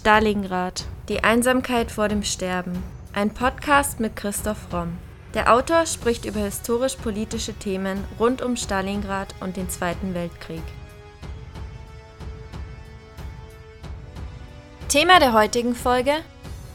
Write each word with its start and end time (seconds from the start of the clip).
Stalingrad. 0.00 0.86
Die 1.10 1.24
Einsamkeit 1.24 1.90
vor 1.90 2.08
dem 2.08 2.22
Sterben. 2.22 2.82
Ein 3.12 3.34
Podcast 3.34 4.00
mit 4.00 4.16
Christoph 4.16 4.72
Romm. 4.72 4.96
Der 5.34 5.52
Autor 5.52 5.84
spricht 5.84 6.24
über 6.24 6.40
historisch-politische 6.40 7.52
Themen 7.52 8.02
rund 8.18 8.40
um 8.40 8.56
Stalingrad 8.56 9.34
und 9.40 9.58
den 9.58 9.68
Zweiten 9.68 10.14
Weltkrieg. 10.14 10.62
Thema 14.88 15.18
der 15.18 15.34
heutigen 15.34 15.74
Folge: 15.74 16.14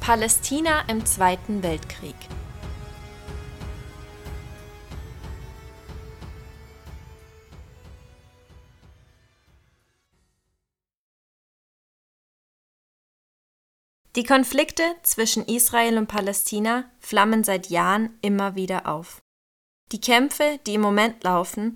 Palästina 0.02 0.82
im 0.88 1.04
Zweiten 1.08 1.64
Weltkrieg. 1.64 2.14
Die 14.16 14.24
Konflikte 14.24 14.96
zwischen 15.04 15.46
Israel 15.46 15.98
und 15.98 16.08
Palästina 16.08 16.90
flammen 17.00 17.44
seit 17.44 17.70
Jahren 17.70 18.18
immer 18.22 18.56
wieder 18.56 18.88
auf. 18.88 19.20
Die 19.92 20.00
Kämpfe, 20.00 20.58
die 20.66 20.76
im 20.76 20.82
Moment 20.82 21.22
laufen, 21.26 21.76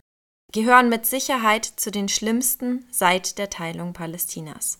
gehören 0.53 0.87
mit 0.87 1.05
Sicherheit 1.05 1.65
zu 1.65 1.91
den 1.91 2.07
schlimmsten 2.07 2.87
seit 2.91 3.37
der 3.37 3.49
Teilung 3.49 3.91
Palästinas. 3.91 4.79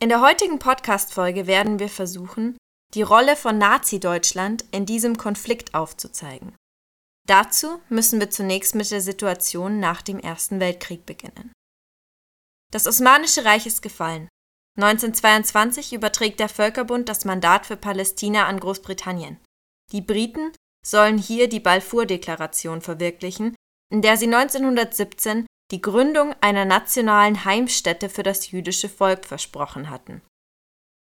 In 0.00 0.08
der 0.08 0.20
heutigen 0.20 0.60
Podcast-Folge 0.60 1.48
werden 1.48 1.80
wir 1.80 1.88
versuchen, 1.88 2.56
die 2.94 3.02
Rolle 3.02 3.34
von 3.34 3.58
Nazi-Deutschland 3.58 4.64
in 4.70 4.86
diesem 4.86 5.16
Konflikt 5.16 5.74
aufzuzeigen. 5.74 6.54
Dazu 7.26 7.82
müssen 7.88 8.20
wir 8.20 8.30
zunächst 8.30 8.76
mit 8.76 8.90
der 8.92 9.00
Situation 9.00 9.80
nach 9.80 10.00
dem 10.00 10.20
Ersten 10.20 10.60
Weltkrieg 10.60 11.04
beginnen. 11.06 11.52
Das 12.70 12.86
Osmanische 12.86 13.44
Reich 13.44 13.66
ist 13.66 13.82
gefallen 13.82 14.28
1922 14.76 15.92
überträgt 15.92 16.40
der 16.40 16.48
Völkerbund 16.48 17.08
das 17.08 17.24
Mandat 17.24 17.66
für 17.66 17.76
Palästina 17.76 18.46
an 18.46 18.60
Großbritannien. 18.60 19.38
Die 19.92 20.00
Briten 20.00 20.52
sollen 20.86 21.18
hier 21.18 21.48
die 21.48 21.60
Balfour-Deklaration 21.60 22.80
verwirklichen, 22.80 23.54
in 23.92 24.02
der 24.02 24.16
sie 24.16 24.26
1917 24.26 25.46
die 25.70 25.80
Gründung 25.80 26.34
einer 26.40 26.64
nationalen 26.64 27.44
Heimstätte 27.44 28.08
für 28.08 28.22
das 28.22 28.50
jüdische 28.50 28.88
Volk 28.88 29.24
versprochen 29.24 29.90
hatten. 29.90 30.22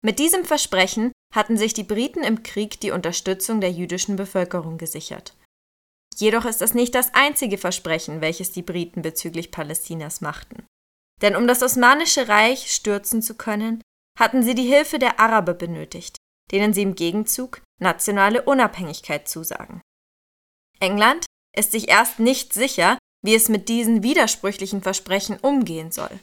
Mit 0.04 0.20
diesem 0.20 0.46
Versprechen 0.46 1.12
hatten 1.34 1.58
sich 1.58 1.74
die 1.74 1.84
Briten 1.84 2.24
im 2.24 2.44
Krieg 2.44 2.80
die 2.80 2.92
Unterstützung 2.92 3.62
der 3.62 3.72
jüdischen 3.72 4.16
Bevölkerung 4.16 4.78
gesichert. 4.78 5.36
Jedoch 6.16 6.46
ist 6.46 6.62
das 6.62 6.74
nicht 6.74 6.96
das 6.96 7.14
einzige 7.14 7.58
Versprechen, 7.58 8.22
welches 8.22 8.52
die 8.52 8.62
Briten 8.62 9.02
bezüglich 9.02 9.52
Palästinas 9.52 10.22
machten. 10.22 10.66
Denn 11.22 11.36
um 11.36 11.48
das 11.48 11.64
Osmanische 11.64 12.28
Reich 12.28 12.72
stürzen 12.72 13.22
zu 13.22 13.36
können, 13.36 13.82
hatten 14.18 14.44
sie 14.44 14.56
die 14.56 14.68
Hilfe 14.68 15.00
der 15.00 15.20
Araber 15.20 15.54
benötigt, 15.54 16.18
denen 16.52 16.74
sie 16.74 16.82
im 16.82 16.96
Gegenzug 16.96 17.62
nationale 17.80 18.44
Unabhängigkeit 18.44 19.28
zusagen. 19.28 19.82
England 20.80 21.26
ist 21.56 21.72
sich 21.72 21.90
erst 21.90 22.20
nicht 22.20 22.54
sicher, 22.54 22.98
wie 23.24 23.36
es 23.36 23.50
mit 23.50 23.68
diesen 23.70 24.04
widersprüchlichen 24.04 24.82
Versprechen 24.82 25.38
umgehen 25.38 25.92
soll. 25.92 26.20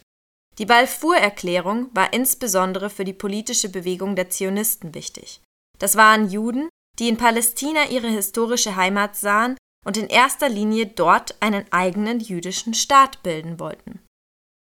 Die 0.58 0.66
Balfour-Erklärung 0.66 1.88
war 1.92 2.12
insbesondere 2.12 2.88
für 2.88 3.04
die 3.04 3.12
politische 3.12 3.68
Bewegung 3.68 4.14
der 4.14 4.30
Zionisten 4.30 4.94
wichtig. 4.94 5.40
Das 5.78 5.96
waren 5.96 6.30
Juden, 6.30 6.68
die 7.00 7.08
in 7.08 7.16
Palästina 7.16 7.88
ihre 7.88 8.08
historische 8.08 8.76
Heimat 8.76 9.16
sahen 9.16 9.56
und 9.84 9.96
in 9.96 10.06
erster 10.06 10.48
Linie 10.48 10.86
dort 10.86 11.34
einen 11.42 11.70
eigenen 11.72 12.20
jüdischen 12.20 12.74
Staat 12.74 13.22
bilden 13.24 13.58
wollten. 13.58 14.03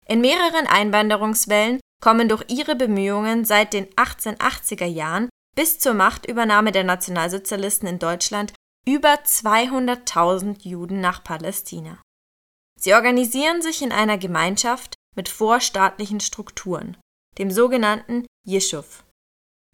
In 0.09 0.23
mehreren 0.23 0.67
Einwanderungswellen 0.67 1.81
kommen 2.03 2.29
durch 2.29 2.45
ihre 2.49 2.77
Bemühungen 2.77 3.45
seit 3.45 3.75
den 3.75 3.87
1880er 3.95 4.87
Jahren 4.87 5.29
bis 5.55 5.79
zur 5.79 5.93
Machtübernahme 5.93 6.73
der 6.73 6.85
Nationalsozialisten 6.85 7.89
in 7.89 7.99
Deutschland 7.99 8.55
über 8.87 9.15
200.000 9.15 10.67
Juden 10.67 11.01
nach 11.01 11.23
Palästina. 11.23 12.01
Sie 12.81 12.95
organisieren 12.95 13.61
sich 13.61 13.83
in 13.83 13.93
einer 13.93 14.17
Gemeinschaft 14.17 14.95
mit 15.15 15.29
vorstaatlichen 15.29 16.21
Strukturen, 16.21 16.97
dem 17.37 17.51
sogenannten 17.51 18.25
Jeschuv. 18.47 19.05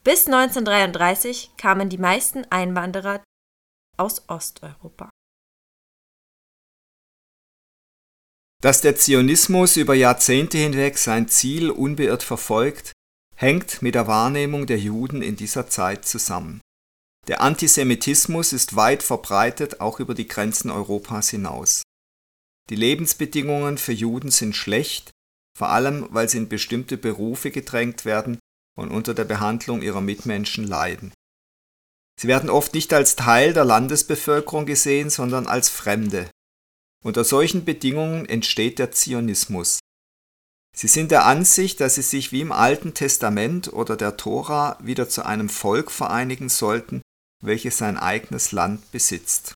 Bis 0.03 0.27
1933 0.27 1.53
kamen 1.57 1.89
die 1.91 1.99
meisten 1.99 2.45
Einwanderer 2.51 3.23
aus 3.97 4.29
Osteuropa. 4.29 5.11
Dass 8.65 8.81
der 8.81 8.97
Zionismus 8.97 9.77
über 9.77 9.93
Jahrzehnte 9.93 10.57
hinweg 10.57 10.97
sein 10.97 11.29
Ziel 11.29 11.71
unbeirrt 11.71 12.23
verfolgt, 12.23 12.93
hängt 13.37 13.83
mit 13.83 13.95
der 13.95 14.07
Wahrnehmung 14.07 14.67
der 14.67 14.79
Juden 14.79 15.21
in 15.21 15.37
dieser 15.37 15.69
Zeit 15.69 16.07
zusammen. 16.07 16.63
Der 17.29 17.43
Antisemitismus 17.43 18.55
ist 18.55 18.75
weit 18.75 19.03
verbreitet, 19.03 19.83
auch 19.83 20.01
über 20.01 20.15
die 20.15 20.29
Grenzen 20.29 20.71
Europas 20.71 21.29
hinaus. 21.29 21.83
Die 22.71 22.75
Lebensbedingungen 22.75 23.77
für 23.77 23.93
Juden 23.93 24.31
sind 24.31 24.57
schlecht, 24.57 25.11
vor 25.59 25.69
allem 25.69 26.09
weil 26.09 26.31
sie 26.31 26.39
in 26.39 26.49
bestimmte 26.49 26.97
Berufe 26.97 27.51
gedrängt 27.51 28.07
werden 28.07 28.39
und 28.79 28.91
unter 28.91 29.13
der 29.13 29.25
Behandlung 29.25 29.83
ihrer 29.83 30.01
Mitmenschen 30.01 30.65
leiden. 30.65 31.13
Sie 32.19 32.29
werden 32.29 32.49
oft 32.49 32.73
nicht 32.73 32.95
als 32.95 33.15
Teil 33.15 33.53
der 33.53 33.67
Landesbevölkerung 33.67 34.65
gesehen, 34.65 35.11
sondern 35.11 35.47
als 35.47 35.69
Fremde, 35.69 36.31
unter 37.05 37.23
solchen 37.23 37.65
Bedingungen 37.65 38.27
entsteht 38.27 38.79
der 38.79 38.91
Zionismus. 38.91 39.79
Sie 40.77 40.89
sind 40.89 41.13
der 41.13 41.27
Ansicht, 41.27 41.81
dass 41.81 41.95
sie 41.95 42.03
sich 42.03 42.33
wie 42.33 42.41
im 42.41 42.51
Alten 42.51 42.95
Testament 42.95 43.73
oder 43.73 43.97
der 43.97 44.17
Tora 44.17 44.77
wieder 44.83 45.09
zu 45.09 45.25
einem 45.25 45.49
Volk 45.49 45.93
vereinigen 45.93 46.49
sollten, 46.49 47.03
welches 47.41 47.79
sein 47.79 47.97
eigenes 47.97 48.51
Land 48.51 48.91
besitzt. 48.91 49.55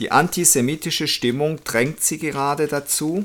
Die 0.00 0.10
antisemitische 0.10 1.06
Stimmung 1.06 1.62
drängt 1.62 2.02
sie 2.02 2.18
gerade 2.18 2.66
dazu, 2.66 3.24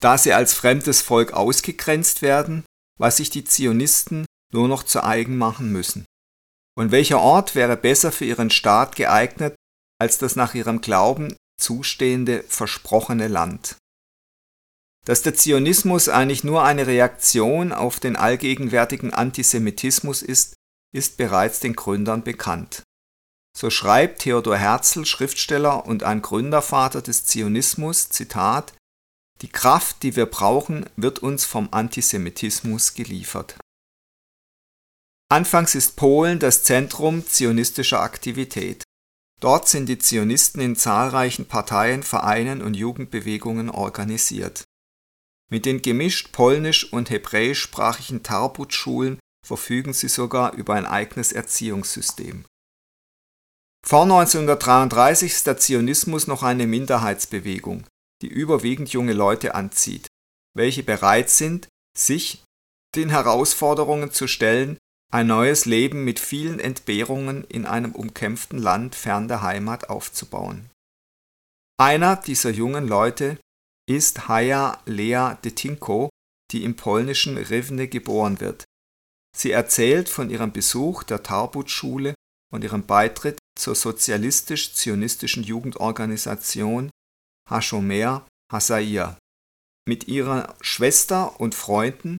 da 0.00 0.16
sie 0.16 0.32
als 0.32 0.54
fremdes 0.54 1.02
Volk 1.02 1.32
ausgegrenzt 1.32 2.22
werden, 2.22 2.64
was 2.98 3.18
sich 3.18 3.28
die 3.28 3.44
Zionisten 3.44 4.24
nur 4.52 4.68
noch 4.68 4.84
zu 4.84 5.04
eigen 5.04 5.36
machen 5.36 5.70
müssen. 5.70 6.06
Und 6.74 6.92
welcher 6.92 7.20
Ort 7.20 7.54
wäre 7.54 7.76
besser 7.76 8.12
für 8.12 8.24
ihren 8.24 8.50
Staat 8.50 8.96
geeignet, 8.96 9.56
als 10.00 10.16
das 10.16 10.36
nach 10.36 10.54
ihrem 10.54 10.80
Glauben 10.80 11.36
zustehende 11.58 12.42
versprochene 12.48 13.28
Land. 13.28 13.76
Dass 15.04 15.22
der 15.22 15.34
Zionismus 15.34 16.08
eigentlich 16.08 16.44
nur 16.44 16.62
eine 16.64 16.86
Reaktion 16.86 17.72
auf 17.72 17.98
den 18.00 18.16
allgegenwärtigen 18.16 19.12
Antisemitismus 19.12 20.22
ist, 20.22 20.54
ist 20.94 21.16
bereits 21.16 21.60
den 21.60 21.74
Gründern 21.74 22.22
bekannt. 22.22 22.82
So 23.56 23.70
schreibt 23.70 24.20
Theodor 24.20 24.56
Herzl, 24.56 25.04
Schriftsteller 25.04 25.86
und 25.86 26.02
ein 26.02 26.22
Gründervater 26.22 27.02
des 27.02 27.24
Zionismus, 27.24 28.08
Zitat, 28.08 28.72
Die 29.40 29.48
Kraft, 29.48 30.02
die 30.02 30.14
wir 30.14 30.26
brauchen, 30.26 30.88
wird 30.96 31.20
uns 31.20 31.44
vom 31.44 31.68
Antisemitismus 31.72 32.94
geliefert. 32.94 33.56
Anfangs 35.30 35.74
ist 35.74 35.96
Polen 35.96 36.38
das 36.38 36.64
Zentrum 36.64 37.26
zionistischer 37.26 38.00
Aktivität. 38.00 38.84
Dort 39.40 39.68
sind 39.68 39.86
die 39.86 39.98
Zionisten 39.98 40.60
in 40.60 40.74
zahlreichen 40.74 41.46
Parteien, 41.46 42.02
Vereinen 42.02 42.60
und 42.60 42.74
Jugendbewegungen 42.74 43.70
organisiert. 43.70 44.64
Mit 45.50 45.64
den 45.64 45.80
gemischt 45.80 46.32
polnisch- 46.32 46.92
und 46.92 47.10
hebräischsprachigen 47.10 48.22
Tarbut-Schulen 48.22 49.18
verfügen 49.46 49.92
sie 49.92 50.08
sogar 50.08 50.52
über 50.54 50.74
ein 50.74 50.86
eigenes 50.86 51.32
Erziehungssystem. 51.32 52.44
Vor 53.86 54.02
1933 54.02 55.32
ist 55.32 55.46
der 55.46 55.56
Zionismus 55.56 56.26
noch 56.26 56.42
eine 56.42 56.66
Minderheitsbewegung, 56.66 57.86
die 58.20 58.28
überwiegend 58.28 58.90
junge 58.90 59.12
Leute 59.12 59.54
anzieht, 59.54 60.08
welche 60.54 60.82
bereit 60.82 61.30
sind, 61.30 61.68
sich 61.96 62.42
den 62.94 63.08
Herausforderungen 63.08 64.10
zu 64.10 64.26
stellen, 64.26 64.78
ein 65.10 65.26
neues 65.26 65.64
Leben 65.64 66.04
mit 66.04 66.20
vielen 66.20 66.60
Entbehrungen 66.60 67.44
in 67.44 67.64
einem 67.64 67.92
umkämpften 67.92 68.58
Land 68.58 68.94
fern 68.94 69.26
der 69.28 69.42
Heimat 69.42 69.88
aufzubauen. 69.88 70.70
Einer 71.80 72.16
dieser 72.16 72.50
jungen 72.50 72.86
Leute 72.86 73.38
ist 73.88 74.28
Haya 74.28 74.82
Lea 74.84 75.34
Detinko, 75.44 76.10
die 76.50 76.64
im 76.64 76.76
polnischen 76.76 77.38
Rivne 77.38 77.88
geboren 77.88 78.40
wird. 78.40 78.64
Sie 79.36 79.50
erzählt 79.50 80.08
von 80.08 80.30
ihrem 80.30 80.52
Besuch 80.52 81.04
der 81.04 81.22
Tarbut-Schule 81.22 82.14
und 82.52 82.64
ihrem 82.64 82.84
Beitritt 82.86 83.38
zur 83.58 83.74
sozialistisch-zionistischen 83.74 85.42
Jugendorganisation 85.42 86.90
Hashomer 87.48 88.26
Hasair. 88.52 89.18
Mit 89.86 90.08
ihrer 90.08 90.54
Schwester 90.60 91.40
und 91.40 91.54
Freunden, 91.54 92.18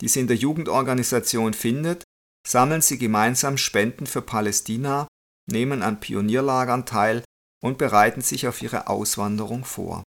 die 0.00 0.08
sie 0.08 0.20
in 0.20 0.26
der 0.26 0.36
Jugendorganisation 0.36 1.54
findet, 1.54 2.04
sammeln 2.48 2.80
sie 2.80 2.96
gemeinsam 2.96 3.58
Spenden 3.58 4.06
für 4.06 4.22
Palästina, 4.22 5.06
nehmen 5.50 5.82
an 5.82 6.00
Pionierlagern 6.00 6.86
teil 6.86 7.22
und 7.62 7.76
bereiten 7.76 8.22
sich 8.22 8.48
auf 8.48 8.62
ihre 8.62 8.86
Auswanderung 8.86 9.64
vor. 9.64 10.02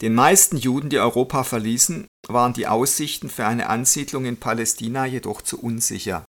Den 0.00 0.14
meisten 0.14 0.56
Juden, 0.56 0.88
die 0.88 0.98
Europa 0.98 1.44
verließen, 1.44 2.06
waren 2.26 2.54
die 2.54 2.66
Aussichten 2.66 3.28
für 3.28 3.46
eine 3.46 3.68
Ansiedlung 3.68 4.24
in 4.24 4.38
Palästina 4.38 5.04
jedoch 5.04 5.42
zu 5.42 5.60
unsicher. 5.60 6.24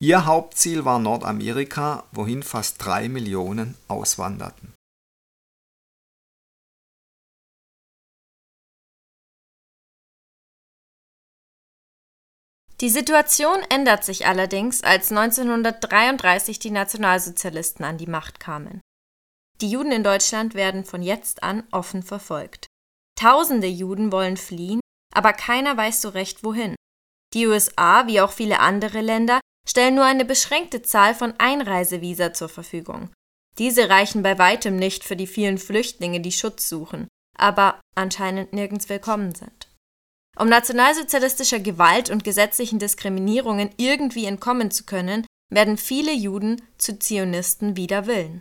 Ihr 0.00 0.24
Hauptziel 0.26 0.84
war 0.84 0.98
Nordamerika, 0.98 2.04
wohin 2.12 2.42
fast 2.42 2.84
drei 2.84 3.08
Millionen 3.08 3.76
auswanderten. 3.88 4.74
Die 12.82 12.90
Situation 12.90 13.60
ändert 13.68 14.02
sich 14.04 14.26
allerdings, 14.26 14.82
als 14.82 15.12
1933 15.12 16.58
die 16.58 16.72
Nationalsozialisten 16.72 17.84
an 17.84 17.96
die 17.96 18.08
Macht 18.08 18.40
kamen. 18.40 18.80
Die 19.60 19.70
Juden 19.70 19.92
in 19.92 20.02
Deutschland 20.02 20.54
werden 20.54 20.84
von 20.84 21.00
jetzt 21.00 21.44
an 21.44 21.62
offen 21.70 22.02
verfolgt. 22.02 22.66
Tausende 23.16 23.68
Juden 23.68 24.10
wollen 24.10 24.36
fliehen, 24.36 24.80
aber 25.14 25.32
keiner 25.32 25.76
weiß 25.76 26.02
so 26.02 26.08
recht 26.08 26.42
wohin. 26.42 26.74
Die 27.34 27.46
USA, 27.46 28.08
wie 28.08 28.20
auch 28.20 28.32
viele 28.32 28.58
andere 28.58 29.00
Länder, 29.00 29.38
stellen 29.64 29.94
nur 29.94 30.04
eine 30.04 30.24
beschränkte 30.24 30.82
Zahl 30.82 31.14
von 31.14 31.34
Einreisevisa 31.38 32.32
zur 32.32 32.48
Verfügung. 32.48 33.10
Diese 33.58 33.90
reichen 33.90 34.24
bei 34.24 34.40
weitem 34.40 34.74
nicht 34.74 35.04
für 35.04 35.14
die 35.14 35.28
vielen 35.28 35.58
Flüchtlinge, 35.58 36.20
die 36.20 36.32
Schutz 36.32 36.68
suchen, 36.68 37.06
aber 37.38 37.80
anscheinend 37.94 38.52
nirgends 38.52 38.88
willkommen 38.88 39.36
sind. 39.36 39.61
Um 40.38 40.48
nationalsozialistischer 40.48 41.60
Gewalt 41.60 42.10
und 42.10 42.24
gesetzlichen 42.24 42.78
Diskriminierungen 42.78 43.70
irgendwie 43.76 44.24
entkommen 44.24 44.70
zu 44.70 44.84
können, 44.84 45.26
werden 45.50 45.76
viele 45.76 46.12
Juden 46.12 46.62
zu 46.78 46.98
Zionisten 46.98 47.76
wider 47.76 48.06
Willen. 48.06 48.40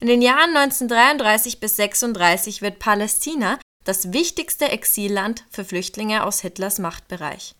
In 0.00 0.08
den 0.08 0.20
Jahren 0.20 0.56
1933 0.56 1.60
bis 1.60 1.78
1936 1.78 2.60
wird 2.60 2.78
Palästina 2.78 3.58
das 3.84 4.12
wichtigste 4.12 4.68
Exilland 4.68 5.44
für 5.50 5.64
Flüchtlinge 5.64 6.24
aus 6.24 6.40
Hitlers 6.40 6.78
Machtbereich. 6.78 7.54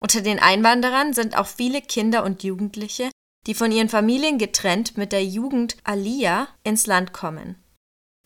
Unter 0.00 0.20
den 0.20 0.38
Einwanderern 0.38 1.12
sind 1.12 1.36
auch 1.36 1.46
viele 1.46 1.80
Kinder 1.80 2.24
und 2.24 2.42
Jugendliche, 2.42 3.10
die 3.46 3.54
von 3.54 3.72
ihren 3.72 3.88
Familien 3.88 4.38
getrennt 4.38 4.96
mit 4.96 5.12
der 5.12 5.24
Jugend 5.24 5.76
Aliyah 5.84 6.48
ins 6.64 6.86
Land 6.86 7.12
kommen. 7.12 7.56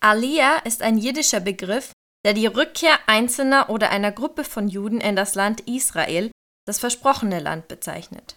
Aliyah 0.00 0.58
ist 0.64 0.82
ein 0.82 0.98
jiddischer 0.98 1.40
Begriff, 1.40 1.92
der 2.24 2.34
die 2.34 2.46
Rückkehr 2.46 2.98
einzelner 3.06 3.68
oder 3.70 3.90
einer 3.90 4.12
Gruppe 4.12 4.44
von 4.44 4.68
Juden 4.68 5.00
in 5.00 5.16
das 5.16 5.34
Land 5.34 5.62
Israel, 5.62 6.30
das 6.66 6.78
versprochene 6.78 7.40
Land, 7.40 7.68
bezeichnet. 7.68 8.36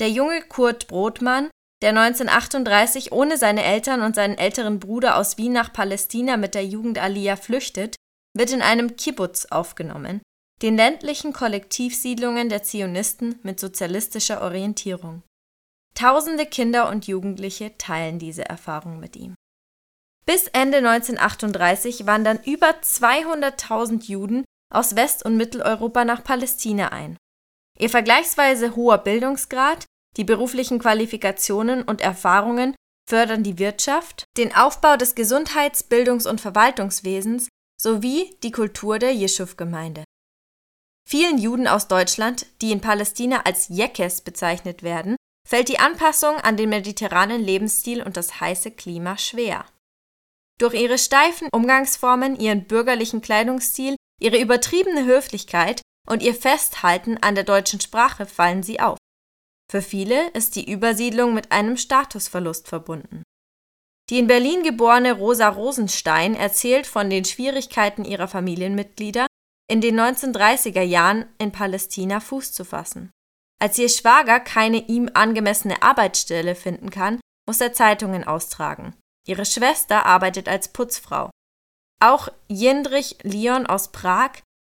Der 0.00 0.10
junge 0.10 0.42
Kurt 0.42 0.88
Brotmann, 0.88 1.50
der 1.82 1.90
1938 1.90 3.12
ohne 3.12 3.36
seine 3.36 3.62
Eltern 3.62 4.02
und 4.02 4.14
seinen 4.14 4.36
älteren 4.36 4.80
Bruder 4.80 5.16
aus 5.16 5.38
Wien 5.38 5.52
nach 5.52 5.72
Palästina 5.72 6.36
mit 6.36 6.54
der 6.54 6.66
Jugend 6.66 6.98
Aliyah 6.98 7.36
flüchtet, 7.36 7.96
wird 8.36 8.52
in 8.52 8.62
einem 8.62 8.96
Kibbutz 8.96 9.46
aufgenommen, 9.46 10.20
den 10.62 10.76
ländlichen 10.76 11.32
Kollektivsiedlungen 11.32 12.48
der 12.48 12.62
Zionisten 12.62 13.38
mit 13.42 13.60
sozialistischer 13.60 14.42
Orientierung. 14.42 15.22
Tausende 15.94 16.46
Kinder 16.46 16.88
und 16.88 17.06
Jugendliche 17.06 17.76
teilen 17.78 18.18
diese 18.18 18.44
Erfahrung 18.44 19.00
mit 19.00 19.16
ihm. 19.16 19.34
Bis 20.30 20.46
Ende 20.46 20.76
1938 20.78 22.06
wandern 22.06 22.38
über 22.44 22.68
200.000 22.68 24.04
Juden 24.04 24.44
aus 24.72 24.94
West- 24.94 25.24
und 25.24 25.36
Mitteleuropa 25.36 26.04
nach 26.04 26.22
Palästina 26.22 26.90
ein. 26.92 27.16
Ihr 27.80 27.90
vergleichsweise 27.90 28.76
hoher 28.76 28.98
Bildungsgrad, 28.98 29.86
die 30.16 30.22
beruflichen 30.22 30.78
Qualifikationen 30.78 31.82
und 31.82 32.00
Erfahrungen 32.00 32.76
fördern 33.08 33.42
die 33.42 33.58
Wirtschaft, 33.58 34.22
den 34.36 34.54
Aufbau 34.54 34.96
des 34.96 35.16
Gesundheits-, 35.16 35.82
Bildungs- 35.82 36.28
und 36.28 36.40
Verwaltungswesens 36.40 37.48
sowie 37.76 38.36
die 38.44 38.52
Kultur 38.52 39.00
der 39.00 39.12
Jeschuw-Gemeinde. 39.12 40.04
Vielen 41.08 41.38
Juden 41.38 41.66
aus 41.66 41.88
Deutschland, 41.88 42.46
die 42.62 42.70
in 42.70 42.80
Palästina 42.80 43.40
als 43.46 43.66
Jekes 43.66 44.20
bezeichnet 44.20 44.84
werden, 44.84 45.16
fällt 45.44 45.68
die 45.68 45.80
Anpassung 45.80 46.36
an 46.36 46.56
den 46.56 46.68
mediterranen 46.68 47.42
Lebensstil 47.42 48.00
und 48.00 48.16
das 48.16 48.40
heiße 48.40 48.70
Klima 48.70 49.18
schwer. 49.18 49.64
Durch 50.60 50.74
ihre 50.74 50.98
steifen 50.98 51.48
Umgangsformen, 51.52 52.38
ihren 52.38 52.66
bürgerlichen 52.66 53.22
Kleidungsstil, 53.22 53.96
ihre 54.20 54.38
übertriebene 54.38 55.06
Höflichkeit 55.06 55.80
und 56.06 56.22
ihr 56.22 56.34
Festhalten 56.34 57.16
an 57.22 57.34
der 57.34 57.44
deutschen 57.44 57.80
Sprache 57.80 58.26
fallen 58.26 58.62
sie 58.62 58.78
auf. 58.78 58.98
Für 59.70 59.80
viele 59.80 60.28
ist 60.30 60.56
die 60.56 60.70
Übersiedlung 60.70 61.32
mit 61.32 61.50
einem 61.50 61.78
Statusverlust 61.78 62.68
verbunden. 62.68 63.22
Die 64.10 64.18
in 64.18 64.26
Berlin 64.26 64.62
geborene 64.62 65.12
Rosa 65.12 65.48
Rosenstein 65.48 66.34
erzählt 66.34 66.86
von 66.86 67.08
den 67.08 67.24
Schwierigkeiten 67.24 68.04
ihrer 68.04 68.28
Familienmitglieder, 68.28 69.26
in 69.70 69.80
den 69.80 69.98
1930er 69.98 70.82
Jahren 70.82 71.26
in 71.38 71.52
Palästina 71.52 72.20
Fuß 72.20 72.52
zu 72.52 72.64
fassen. 72.64 73.10
Als 73.62 73.78
ihr 73.78 73.88
Schwager 73.88 74.40
keine 74.40 74.88
ihm 74.88 75.08
angemessene 75.14 75.82
Arbeitsstelle 75.82 76.54
finden 76.54 76.90
kann, 76.90 77.20
muss 77.46 77.60
er 77.60 77.72
Zeitungen 77.72 78.24
austragen. 78.24 78.94
Ihre 79.30 79.46
Schwester 79.46 80.06
arbeitet 80.06 80.48
als 80.48 80.72
Putzfrau. 80.72 81.30
Auch 82.02 82.28
Jindrich 82.48 83.16
Leon 83.22 83.64
aus 83.64 83.92
Prag, 83.92 84.32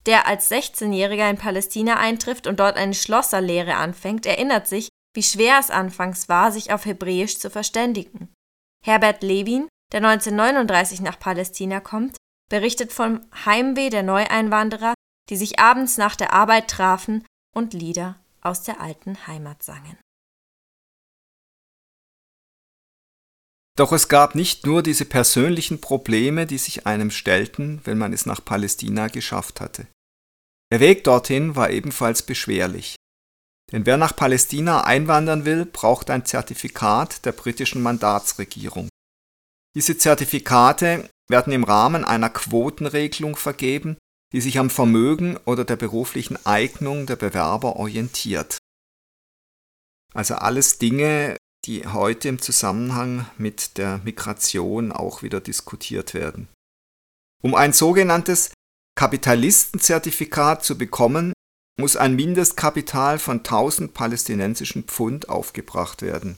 der 0.04 0.26
als 0.26 0.50
16-Jähriger 0.50 1.30
in 1.30 1.38
Palästina 1.38 1.96
eintrifft 1.96 2.46
und 2.46 2.60
dort 2.60 2.76
eine 2.76 2.92
Schlosserlehre 2.92 3.76
anfängt, 3.76 4.26
erinnert 4.26 4.68
sich, 4.68 4.90
wie 5.14 5.22
schwer 5.22 5.58
es 5.58 5.70
anfangs 5.70 6.28
war, 6.28 6.52
sich 6.52 6.70
auf 6.70 6.84
Hebräisch 6.84 7.38
zu 7.38 7.48
verständigen. 7.48 8.28
Herbert 8.84 9.22
Levin, 9.22 9.68
der 9.90 10.04
1939 10.04 11.00
nach 11.00 11.18
Palästina 11.18 11.80
kommt, 11.80 12.18
berichtet 12.50 12.92
vom 12.92 13.22
Heimweh 13.46 13.88
der 13.88 14.02
Neueinwanderer, 14.02 14.92
die 15.30 15.36
sich 15.36 15.60
abends 15.60 15.96
nach 15.96 16.14
der 16.14 16.34
Arbeit 16.34 16.68
trafen 16.68 17.24
und 17.54 17.72
Lieder 17.72 18.16
aus 18.42 18.64
der 18.64 18.82
alten 18.82 19.26
Heimat 19.26 19.62
sangen. 19.62 19.96
Doch 23.76 23.92
es 23.92 24.08
gab 24.08 24.34
nicht 24.34 24.66
nur 24.66 24.82
diese 24.82 25.04
persönlichen 25.04 25.80
Probleme, 25.80 26.46
die 26.46 26.58
sich 26.58 26.86
einem 26.86 27.10
stellten, 27.10 27.80
wenn 27.84 27.98
man 27.98 28.12
es 28.12 28.26
nach 28.26 28.44
Palästina 28.44 29.08
geschafft 29.08 29.60
hatte. 29.60 29.86
Der 30.70 30.80
Weg 30.80 31.04
dorthin 31.04 31.56
war 31.56 31.70
ebenfalls 31.70 32.22
beschwerlich. 32.22 32.96
Denn 33.72 33.86
wer 33.86 33.96
nach 33.96 34.14
Palästina 34.14 34.84
einwandern 34.84 35.44
will, 35.46 35.64
braucht 35.64 36.10
ein 36.10 36.26
Zertifikat 36.26 37.24
der 37.24 37.32
britischen 37.32 37.82
Mandatsregierung. 37.82 38.88
Diese 39.74 39.96
Zertifikate 39.96 41.08
werden 41.30 41.52
im 41.52 41.64
Rahmen 41.64 42.04
einer 42.04 42.28
Quotenregelung 42.28 43.36
vergeben, 43.36 43.96
die 44.34 44.42
sich 44.42 44.58
am 44.58 44.68
Vermögen 44.68 45.38
oder 45.46 45.64
der 45.64 45.76
beruflichen 45.76 46.44
Eignung 46.44 47.06
der 47.06 47.16
Bewerber 47.16 47.76
orientiert. 47.76 48.58
Also 50.14 50.34
alles 50.34 50.78
Dinge, 50.78 51.36
die 51.64 51.86
heute 51.86 52.28
im 52.28 52.40
Zusammenhang 52.40 53.26
mit 53.38 53.78
der 53.78 54.00
Migration 54.04 54.92
auch 54.92 55.22
wieder 55.22 55.40
diskutiert 55.40 56.14
werden. 56.14 56.48
Um 57.42 57.54
ein 57.54 57.72
sogenanntes 57.72 58.52
Kapitalistenzertifikat 58.96 60.64
zu 60.64 60.76
bekommen, 60.76 61.32
muss 61.78 61.96
ein 61.96 62.14
Mindestkapital 62.14 63.18
von 63.18 63.38
1000 63.38 63.94
palästinensischen 63.94 64.84
Pfund 64.84 65.28
aufgebracht 65.28 66.02
werden. 66.02 66.36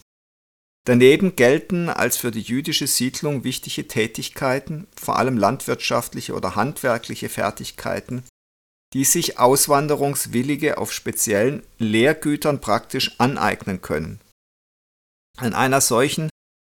Daneben 0.87 1.35
gelten 1.35 1.89
als 1.89 2.19
für 2.19 2.31
die 2.31 2.43
jüdische 2.43 2.87
Siedlung 2.87 3.43
wichtige 3.43 3.89
Tätigkeiten, 3.89 4.87
vor 4.95 5.19
allem 5.19 5.39
landwirtschaftliche 5.39 6.35
oder 6.35 6.57
handwerkliche 6.57 7.31
Fertigkeiten, 7.31 8.23
die 8.93 9.05
sich 9.05 9.39
Auswanderungswillige 9.39 10.79
auf 10.79 10.93
speziellen 10.93 11.63
Lehrgütern 11.79 12.61
praktisch 12.61 13.19
aneignen 13.19 13.81
können. 13.81 14.21
An 15.37 15.53
einer 15.53 15.81
solchen 15.81 16.31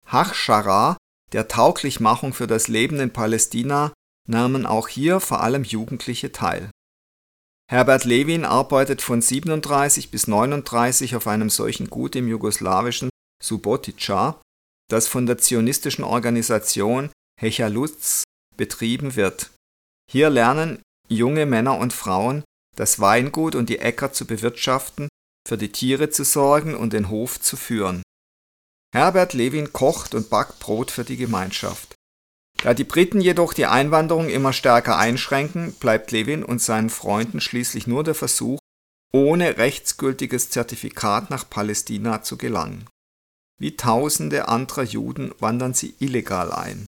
Hachschara, 0.07 0.97
der 1.31 1.47
Tauglichmachung 1.47 2.33
für 2.33 2.47
das 2.47 2.67
Leben 2.67 2.99
in 2.99 3.11
Palästina, 3.11 3.93
nahmen 4.27 4.65
auch 4.65 4.87
hier 4.87 5.19
vor 5.19 5.41
allem 5.41 5.63
Jugendliche 5.63 6.31
teil. 6.31 6.69
Herbert 7.69 8.03
Levin 8.03 8.45
arbeitet 8.45 9.01
von 9.01 9.21
37 9.21 10.11
bis 10.11 10.27
39 10.27 11.15
auf 11.15 11.25
einem 11.27 11.49
solchen 11.49 11.89
Gut 11.89 12.15
im 12.15 12.27
jugoslawischen 12.27 13.09
Subotica, 13.41 14.41
das 14.89 15.07
von 15.07 15.25
der 15.25 15.37
zionistischen 15.37 16.03
Organisation 16.03 17.09
Hechalutz 17.39 18.23
betrieben 18.57 19.15
wird. 19.15 19.51
Hier 20.11 20.29
lernen 20.29 20.81
junge 21.07 21.45
Männer 21.45 21.77
und 21.77 21.93
Frauen, 21.93 22.43
das 22.75 22.99
Weingut 22.99 23.55
und 23.55 23.69
die 23.69 23.79
Äcker 23.79 24.11
zu 24.11 24.27
bewirtschaften, 24.27 25.07
für 25.47 25.57
die 25.57 25.71
Tiere 25.71 26.09
zu 26.09 26.25
sorgen 26.25 26.75
und 26.75 26.93
den 26.93 27.09
Hof 27.09 27.39
zu 27.39 27.55
führen. 27.55 28.03
Herbert 28.93 29.33
Levin 29.33 29.71
kocht 29.71 30.13
und 30.15 30.29
backt 30.29 30.59
Brot 30.59 30.91
für 30.91 31.05
die 31.05 31.17
Gemeinschaft. 31.17 31.95
Da 32.61 32.73
die 32.73 32.83
Briten 32.83 33.21
jedoch 33.21 33.53
die 33.53 33.65
Einwanderung 33.65 34.29
immer 34.29 34.53
stärker 34.53 34.97
einschränken, 34.97 35.73
bleibt 35.73 36.11
Levin 36.11 36.43
und 36.43 36.61
seinen 36.61 36.89
Freunden 36.89 37.41
schließlich 37.41 37.87
nur 37.87 38.03
der 38.03 38.15
Versuch, 38.15 38.59
ohne 39.13 39.57
rechtsgültiges 39.57 40.49
Zertifikat 40.49 41.29
nach 41.29 41.49
Palästina 41.49 42.21
zu 42.21 42.37
gelangen. 42.37 42.87
Wie 43.59 43.75
tausende 43.77 44.47
anderer 44.47 44.83
Juden 44.83 45.33
wandern 45.39 45.73
sie 45.73 45.95
illegal 45.99 46.51
ein. 46.51 46.85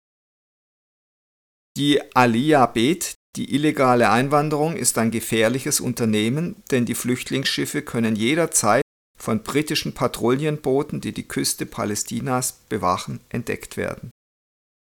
Die 1.77 2.01
Aliyah 2.16 2.68
Bet, 2.68 3.16
Die 3.36 3.54
illegale 3.54 4.10
Einwanderung 4.10 4.75
ist 4.75 4.98
ein 4.98 5.12
gefährliches 5.12 5.80
Unternehmen, 5.80 6.63
denn 6.72 6.86
die 6.86 6.96
Flüchtlingsschiffe 6.96 7.84
können 7.84 8.16
jederzeit 8.16 8.82
von 9.27 9.43
britischen 9.43 9.93
Patrouillenbooten, 9.93 11.01
die 11.01 11.12
die 11.12 11.27
Küste 11.27 11.65
Palästinas 11.65 12.62
bewachen, 12.69 13.19
entdeckt 13.27 13.75
werden. 13.75 14.10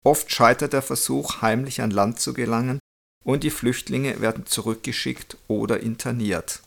Oft 0.06 0.32
scheitert 0.32 0.74
der 0.74 0.84
Versuch, 0.84 1.42
heimlich 1.42 1.82
an 1.82 1.90
Land 1.90 2.20
zu 2.20 2.36
gelangen, 2.36 2.78
und 3.24 3.44
die 3.44 3.50
Flüchtlinge 3.50 4.22
werden 4.22 4.46
zurückgeschickt 4.46 5.38
oder 5.48 5.80
interniert. 5.80 6.62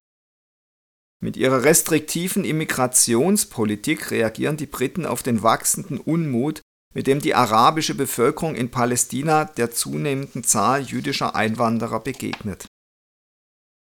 Mit 1.23 1.37
ihrer 1.37 1.63
restriktiven 1.63 2.45
Immigrationspolitik 2.45 4.11
reagieren 4.11 4.57
die 4.57 4.67
Briten 4.67 5.07
auf 5.07 5.23
den 5.23 5.45
wachsenden 5.45 6.01
Unmut, 6.01 6.61
mit 6.97 7.07
dem 7.07 7.21
die 7.21 7.37
arabische 7.37 7.95
Bevölkerung 7.95 8.57
in 8.57 8.73
Palästina 8.73 9.45
der 9.45 9.71
zunehmenden 9.71 10.43
Zahl 10.43 10.83
jüdischer 10.83 11.37
Einwanderer 11.37 12.01
begegnet. 12.01 12.67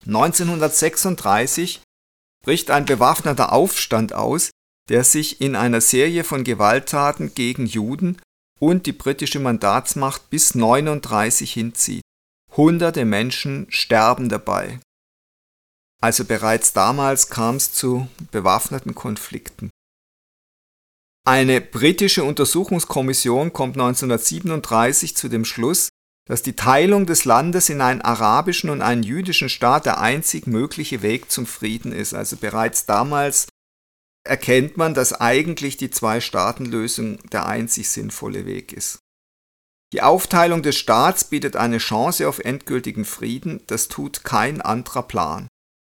1936 0.06 1.82
bricht 2.44 2.70
ein 2.70 2.84
bewaffneter 2.84 3.52
Aufstand 3.52 4.12
aus, 4.12 4.50
der 4.88 5.04
sich 5.04 5.40
in 5.40 5.56
einer 5.56 5.80
Serie 5.80 6.24
von 6.24 6.44
Gewalttaten 6.44 7.34
gegen 7.34 7.66
Juden 7.66 8.20
und 8.58 8.86
die 8.86 8.92
britische 8.92 9.38
Mandatsmacht 9.40 10.30
bis 10.30 10.54
1939 10.54 11.52
hinzieht. 11.52 12.02
Hunderte 12.56 13.04
Menschen 13.04 13.66
sterben 13.70 14.28
dabei. 14.28 14.80
Also 16.02 16.24
bereits 16.24 16.72
damals 16.72 17.28
kam 17.28 17.56
es 17.56 17.72
zu 17.72 18.08
bewaffneten 18.32 18.94
Konflikten. 18.94 19.70
Eine 21.26 21.60
britische 21.60 22.24
Untersuchungskommission 22.24 23.52
kommt 23.52 23.76
1937 23.76 25.16
zu 25.16 25.28
dem 25.28 25.44
Schluss, 25.44 25.90
dass 26.26 26.42
die 26.42 26.54
Teilung 26.54 27.06
des 27.06 27.24
Landes 27.24 27.68
in 27.68 27.80
einen 27.80 28.02
arabischen 28.02 28.70
und 28.70 28.82
einen 28.82 29.02
jüdischen 29.02 29.48
Staat 29.48 29.86
der 29.86 30.00
einzig 30.00 30.46
mögliche 30.46 31.02
Weg 31.02 31.30
zum 31.30 31.46
Frieden 31.46 31.92
ist. 31.92 32.14
Also 32.14 32.36
bereits 32.36 32.86
damals 32.86 33.48
erkennt 34.24 34.76
man, 34.76 34.94
dass 34.94 35.12
eigentlich 35.12 35.76
die 35.76 35.90
Zwei-Staaten-Lösung 35.90 37.18
der 37.30 37.46
einzig 37.46 37.88
sinnvolle 37.88 38.46
Weg 38.46 38.72
ist. 38.72 39.00
Die 39.92 40.02
Aufteilung 40.02 40.62
des 40.62 40.76
Staats 40.76 41.24
bietet 41.24 41.56
eine 41.56 41.78
Chance 41.78 42.28
auf 42.28 42.38
endgültigen 42.38 43.04
Frieden, 43.04 43.62
das 43.66 43.88
tut 43.88 44.22
kein 44.22 44.60
anderer 44.60 45.02
Plan. 45.02 45.48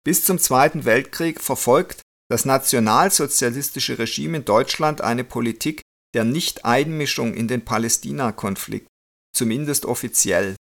Bis 0.05 0.25
zum 0.25 0.39
Zweiten 0.39 0.85
Weltkrieg 0.85 1.41
verfolgt 1.41 2.01
das 2.31 2.47
nationalsozialistische 2.47 3.99
Regime 3.99 4.39
in 4.39 4.45
Deutschland 4.47 5.03
eine 5.03 5.25
Politik 5.25 5.83
der 6.15 6.25
Nicht-Einmischung 6.25 7.35
in 7.35 7.49
den 7.49 7.65
Palästina-Konflikt, 7.65 8.89
zumindest 9.33 9.85
offiziell. 9.85 10.57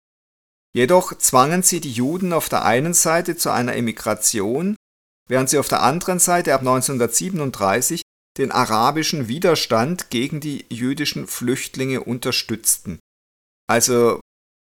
Jedoch 0.75 1.17
zwangen 1.17 1.63
sie 1.63 1.81
die 1.81 1.93
Juden 1.93 2.33
auf 2.33 2.49
der 2.49 2.65
einen 2.65 2.95
Seite 2.95 3.37
zu 3.37 3.51
einer 3.51 3.75
Emigration, 3.75 4.77
während 5.29 5.51
sie 5.51 5.59
auf 5.59 5.69
der 5.69 5.83
anderen 5.83 6.19
Seite 6.19 6.55
ab 6.55 6.61
1937 6.61 8.03
den 8.37 8.53
arabischen 8.53 9.29
Widerstand 9.29 10.11
gegen 10.11 10.41
die 10.41 10.65
jüdischen 10.69 11.27
Flüchtlinge 11.27 12.03
unterstützten. 12.03 12.99
Also 13.69 14.21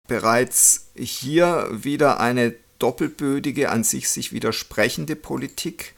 bereits 0.08 0.90
hier 0.94 1.68
wieder 1.70 2.20
eine 2.20 2.54
doppelbödige, 2.78 3.70
an 3.70 3.84
sich 3.84 4.08
sich 4.08 4.32
widersprechende 4.32 5.16
Politik, 5.16 5.94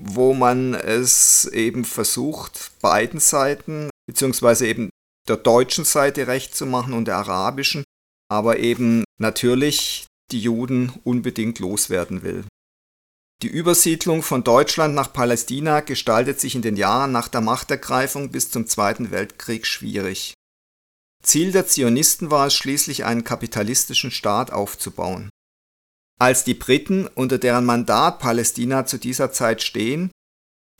wo 0.00 0.34
man 0.34 0.74
es 0.74 1.44
eben 1.46 1.84
versucht, 1.84 2.72
beiden 2.80 3.20
Seiten, 3.20 3.90
beziehungsweise 4.06 4.66
eben 4.66 4.90
der 5.28 5.36
deutschen 5.36 5.84
Seite 5.84 6.26
recht 6.26 6.54
zu 6.54 6.66
machen 6.66 6.92
und 6.94 7.06
der 7.06 7.16
arabischen, 7.16 7.84
aber 8.28 8.58
eben 8.58 9.04
natürlich 9.18 10.06
die 10.30 10.40
Juden 10.40 10.92
unbedingt 11.04 11.58
loswerden 11.58 12.22
will. 12.22 12.44
Die 13.42 13.48
Übersiedlung 13.48 14.22
von 14.22 14.44
Deutschland 14.44 14.94
nach 14.94 15.12
Palästina 15.12 15.80
gestaltet 15.80 16.40
sich 16.40 16.54
in 16.54 16.62
den 16.62 16.76
Jahren 16.76 17.10
nach 17.10 17.28
der 17.28 17.40
Machtergreifung 17.40 18.30
bis 18.30 18.50
zum 18.50 18.66
Zweiten 18.66 19.10
Weltkrieg 19.10 19.66
schwierig. 19.66 20.34
Ziel 21.22 21.52
der 21.52 21.66
Zionisten 21.66 22.30
war 22.30 22.46
es 22.46 22.54
schließlich, 22.54 23.04
einen 23.04 23.24
kapitalistischen 23.24 24.10
Staat 24.10 24.52
aufzubauen. 24.52 25.28
Als 26.20 26.44
die 26.44 26.54
Briten, 26.54 27.08
unter 27.08 27.38
deren 27.38 27.64
Mandat 27.64 28.20
Palästina 28.20 28.86
zu 28.86 28.98
dieser 28.98 29.32
Zeit 29.32 29.62
stehen, 29.62 30.10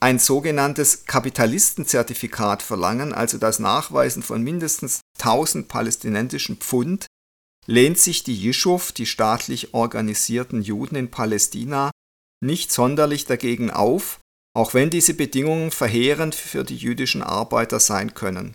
ein 0.03 0.19
sogenanntes 0.19 1.07
Kapitalistenzertifikat 1.07 2.61
verlangen, 2.61 3.15
also 3.15 3.39
das 3.39 3.61
Nachweisen 3.61 4.25
von 4.25 4.43
mindestens 4.43 5.01
1000 5.21 5.69
palästinensischen 5.69 6.57
Pfund, 6.57 7.07
lehnt 7.67 7.99
sich 7.99 8.25
die 8.25 8.35
Jeschuv, 8.35 8.91
die 8.91 9.07
staatlich 9.07 9.75
organisierten 9.75 10.61
Juden 10.61 10.97
in 10.97 11.13
Palästina, 11.13 11.93
nicht 12.45 12.73
sonderlich 12.73 13.27
dagegen 13.27 13.71
auf, 13.71 14.19
auch 14.57 14.75
wenn 14.75 14.91
diese 14.91 15.15
Bedingungen 15.15 15.71
verheerend 15.71 16.35
für 16.35 16.65
die 16.65 16.77
jüdischen 16.77 17.23
Arbeiter 17.23 17.79
sein 17.79 18.13
können. 18.13 18.55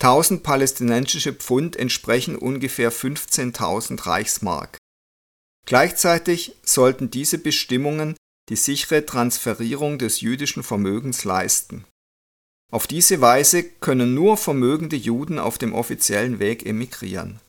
1000 0.00 0.44
palästinensische 0.44 1.32
Pfund 1.32 1.74
entsprechen 1.74 2.36
ungefähr 2.36 2.92
15.000 2.92 4.06
Reichsmark. 4.06 4.78
Gleichzeitig 5.66 6.54
sollten 6.62 7.10
diese 7.10 7.38
Bestimmungen 7.38 8.14
die 8.50 8.56
sichere 8.56 9.06
Transferierung 9.06 9.98
des 9.98 10.20
jüdischen 10.20 10.62
Vermögens 10.62 11.24
leisten. 11.24 11.84
Auf 12.72 12.86
diese 12.86 13.20
Weise 13.20 13.62
können 13.62 14.14
nur 14.14 14.36
vermögende 14.36 14.96
Juden 14.96 15.38
auf 15.38 15.56
dem 15.56 15.72
offiziellen 15.72 16.40
Weg 16.40 16.66
emigrieren. 16.66 17.40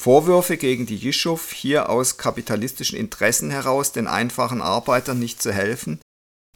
Vorwürfe 0.00 0.56
gegen 0.56 0.86
die 0.86 0.96
Jeschuv, 0.96 1.52
hier 1.52 1.88
aus 1.88 2.18
kapitalistischen 2.18 2.98
Interessen 2.98 3.50
heraus 3.50 3.92
den 3.92 4.06
einfachen 4.06 4.60
Arbeitern 4.60 5.18
nicht 5.18 5.40
zu 5.40 5.52
helfen, 5.52 6.00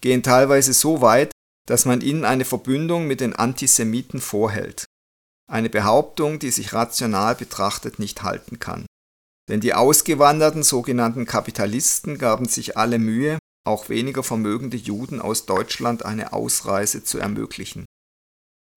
gehen 0.01 0.23
teilweise 0.23 0.73
so 0.75 1.01
weit, 1.01 1.33
dass 1.67 1.85
man 1.85 2.01
ihnen 2.01 2.25
eine 2.25 2.45
Verbündung 2.45 3.07
mit 3.07 3.21
den 3.21 3.35
Antisemiten 3.37 4.21
vorhält. 4.21 4.85
Eine 5.51 5.71
Behauptung, 5.71 6.39
die 6.39 6.51
sich 6.51 6.73
rational 6.75 7.35
betrachtet 7.35 7.99
nicht 7.99 8.23
halten 8.23 8.59
kann. 8.59 8.87
Denn 9.49 9.61
die 9.61 9.73
ausgewanderten 9.73 10.63
sogenannten 10.63 11.25
Kapitalisten 11.25 12.19
gaben 12.19 12.47
sich 12.47 12.77
alle 12.77 12.99
Mühe, 12.99 13.39
auch 13.69 13.89
weniger 13.89 14.25
vermögende 14.25 14.77
Juden 14.77 15.21
aus 15.21 15.47
Deutschland 15.47 16.05
eine 16.05 16.33
Ausreise 16.33 17.05
zu 17.05 17.19
ermöglichen. 17.19 17.85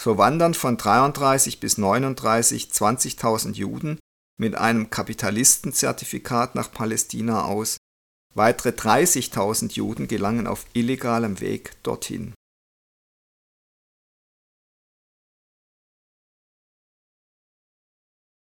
So 0.02 0.18
wandern 0.18 0.54
von 0.54 0.78
33 0.78 1.60
bis 1.60 1.78
39 1.78 2.66
20.000 2.72 3.54
Juden 3.54 4.00
mit 4.40 4.56
einem 4.56 4.90
Kapitalistenzertifikat 4.90 6.56
nach 6.56 6.72
Palästina 6.72 7.46
aus. 7.46 7.78
Weitere 8.34 8.70
30.000 8.70 9.74
Juden 9.74 10.08
gelangen 10.08 10.48
auf 10.48 10.66
illegalem 10.74 11.40
Weg 11.40 11.82
dorthin. 11.84 12.34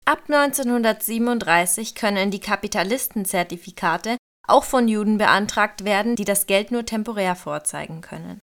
Ab 0.05 0.23
1937 0.29 1.95
können 1.95 2.31
die 2.31 2.39
Kapitalistenzertifikate 2.39 4.17
auch 4.47 4.63
von 4.63 4.87
Juden 4.87 5.17
beantragt 5.17 5.85
werden, 5.85 6.15
die 6.15 6.25
das 6.25 6.47
Geld 6.47 6.71
nur 6.71 6.85
temporär 6.85 7.35
vorzeigen 7.35 8.01
können. 8.01 8.39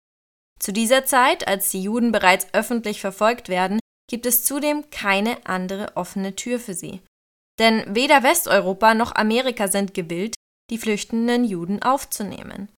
Zu 0.61 0.73
dieser 0.73 1.05
Zeit, 1.05 1.49
als 1.49 1.71
die 1.71 1.83
Juden 1.83 2.13
bereits 2.13 2.47
öffentlich 2.53 3.01
verfolgt 3.01 3.49
werden, 3.49 3.81
gibt 4.09 4.27
es 4.27 4.45
zudem 4.45 4.91
keine 4.91 5.45
andere 5.47 5.97
offene 5.97 6.37
Tür 6.37 6.61
für 6.61 6.75
sie. 6.75 7.01
Denn 7.59 7.85
weder 7.95 8.23
Westeuropa 8.23 8.95
noch 8.95 9.15
Amerika 9.15 9.69
sind 9.69 9.95
gewillt, 9.95 10.35
die 10.71 10.79
flüchtenden 10.79 11.45
Juden 11.45 11.83
aufzunehmen. 11.83 12.69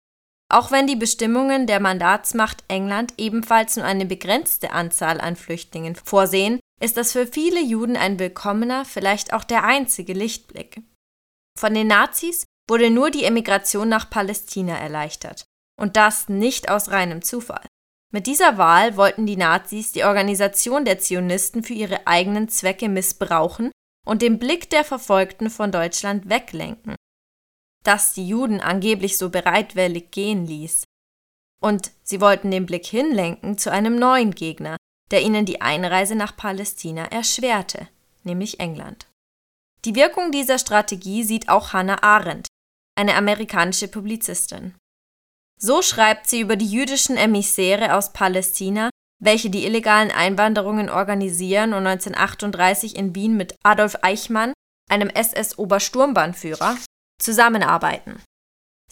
Auch 0.48 0.70
wenn 0.70 0.86
die 0.86 0.96
Bestimmungen 0.96 1.66
der 1.66 1.80
Mandatsmacht 1.80 2.62
England 2.68 3.14
ebenfalls 3.18 3.76
nur 3.76 3.84
eine 3.84 4.06
begrenzte 4.06 4.70
Anzahl 4.72 5.20
an 5.20 5.34
Flüchtlingen 5.34 5.96
vorsehen, 5.96 6.60
ist 6.80 6.96
das 6.96 7.12
für 7.12 7.26
viele 7.26 7.60
Juden 7.60 7.96
ein 7.96 8.18
willkommener, 8.18 8.84
vielleicht 8.84 9.32
auch 9.32 9.44
der 9.44 9.64
einzige 9.64 10.12
Lichtblick. 10.12 10.82
Von 11.58 11.74
den 11.74 11.88
Nazis 11.88 12.44
wurde 12.68 12.90
nur 12.90 13.10
die 13.10 13.24
Emigration 13.24 13.88
nach 13.88 14.10
Palästina 14.10 14.76
erleichtert. 14.76 15.46
Und 15.78 15.96
das 15.96 16.28
nicht 16.28 16.70
aus 16.70 16.90
reinem 16.90 17.22
Zufall. 17.22 17.64
Mit 18.12 18.26
dieser 18.26 18.56
Wahl 18.56 18.96
wollten 18.96 19.26
die 19.26 19.36
Nazis 19.36 19.92
die 19.92 20.04
Organisation 20.04 20.84
der 20.84 20.98
Zionisten 20.98 21.62
für 21.62 21.74
ihre 21.74 22.06
eigenen 22.06 22.48
Zwecke 22.48 22.88
missbrauchen 22.88 23.70
und 24.06 24.22
den 24.22 24.38
Blick 24.38 24.70
der 24.70 24.84
Verfolgten 24.84 25.50
von 25.50 25.72
Deutschland 25.72 26.28
weglenken. 26.28 26.94
Das 27.84 28.14
die 28.14 28.26
Juden 28.26 28.60
angeblich 28.60 29.18
so 29.18 29.30
bereitwillig 29.30 30.10
gehen 30.10 30.46
ließ. 30.46 30.84
Und 31.60 31.90
sie 32.02 32.20
wollten 32.20 32.50
den 32.50 32.66
Blick 32.66 32.86
hinlenken 32.86 33.58
zu 33.58 33.70
einem 33.70 33.96
neuen 33.98 34.34
Gegner, 34.34 34.76
der 35.10 35.22
ihnen 35.22 35.44
die 35.44 35.60
Einreise 35.60 36.14
nach 36.14 36.36
Palästina 36.36 37.06
erschwerte, 37.06 37.88
nämlich 38.24 38.60
England. 38.60 39.06
Die 39.84 39.94
Wirkung 39.94 40.32
dieser 40.32 40.58
Strategie 40.58 41.22
sieht 41.22 41.48
auch 41.48 41.72
Hannah 41.72 42.02
Arendt, 42.02 42.48
eine 42.96 43.14
amerikanische 43.14 43.88
Publizistin. 43.88 44.74
So 45.60 45.82
schreibt 45.82 46.26
sie 46.26 46.40
über 46.40 46.56
die 46.56 46.70
jüdischen 46.70 47.16
Emissäre 47.16 47.94
aus 47.94 48.12
Palästina, 48.12 48.90
welche 49.22 49.48
die 49.48 49.64
illegalen 49.64 50.10
Einwanderungen 50.10 50.90
organisieren 50.90 51.72
und 51.72 51.86
1938 51.86 52.96
in 52.96 53.14
Wien 53.14 53.36
mit 53.36 53.54
Adolf 53.62 53.96
Eichmann, 54.02 54.52
einem 54.90 55.08
SS-Obersturmbannführer, 55.08 56.76
zusammenarbeiten. 57.20 58.22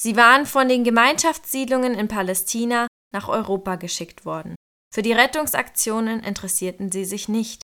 Sie 0.00 0.16
waren 0.16 0.46
von 0.46 0.68
den 0.68 0.82
Gemeinschaftssiedlungen 0.82 1.94
in 1.94 2.08
Palästina 2.08 2.87
nach 3.12 3.28
Europa 3.28 3.76
geschickt 3.76 4.25
worden. 4.25 4.54
Für 4.92 5.02
die 5.02 5.12
Rettungsaktionen 5.12 6.20
interessierten 6.20 6.90
sie 6.90 7.04
sich 7.04 7.28
nicht. 7.28 7.62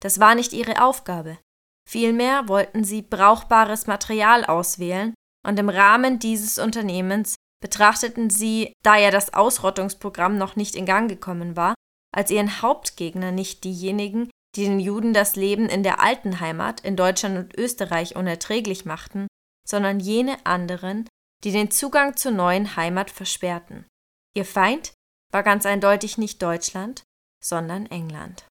Das 0.00 0.20
war 0.20 0.34
nicht 0.34 0.52
ihre 0.52 0.82
Aufgabe. 0.82 1.38
Vielmehr 1.88 2.48
wollten 2.48 2.84
sie 2.84 3.02
brauchbares 3.02 3.86
Material 3.86 4.44
auswählen 4.44 5.14
und 5.46 5.58
im 5.58 5.68
Rahmen 5.68 6.18
dieses 6.18 6.58
Unternehmens 6.58 7.36
betrachteten 7.62 8.30
sie, 8.30 8.72
da 8.82 8.96
ja 8.96 9.10
das 9.10 9.32
Ausrottungsprogramm 9.32 10.36
noch 10.36 10.56
nicht 10.56 10.74
in 10.74 10.86
Gang 10.86 11.08
gekommen 11.08 11.56
war, 11.56 11.74
als 12.14 12.30
ihren 12.30 12.62
Hauptgegner 12.62 13.32
nicht 13.32 13.64
diejenigen, 13.64 14.30
die 14.56 14.64
den 14.64 14.80
Juden 14.80 15.12
das 15.12 15.36
Leben 15.36 15.68
in 15.68 15.82
der 15.82 16.00
alten 16.00 16.40
Heimat 16.40 16.80
in 16.80 16.96
Deutschland 16.96 17.38
und 17.38 17.58
Österreich 17.58 18.16
unerträglich 18.16 18.84
machten, 18.84 19.26
sondern 19.68 20.00
jene 20.00 20.44
anderen, 20.44 21.08
die 21.44 21.52
den 21.52 21.70
Zugang 21.70 22.16
zur 22.16 22.32
neuen 22.32 22.76
Heimat 22.76 23.10
versperrten. 23.10 23.86
Ihr 24.34 24.44
Feind 24.44 24.92
war 25.32 25.42
ganz 25.42 25.66
eindeutig 25.66 26.18
nicht 26.18 26.42
Deutschland, 26.42 27.02
sondern 27.44 27.86
England. 27.86 28.46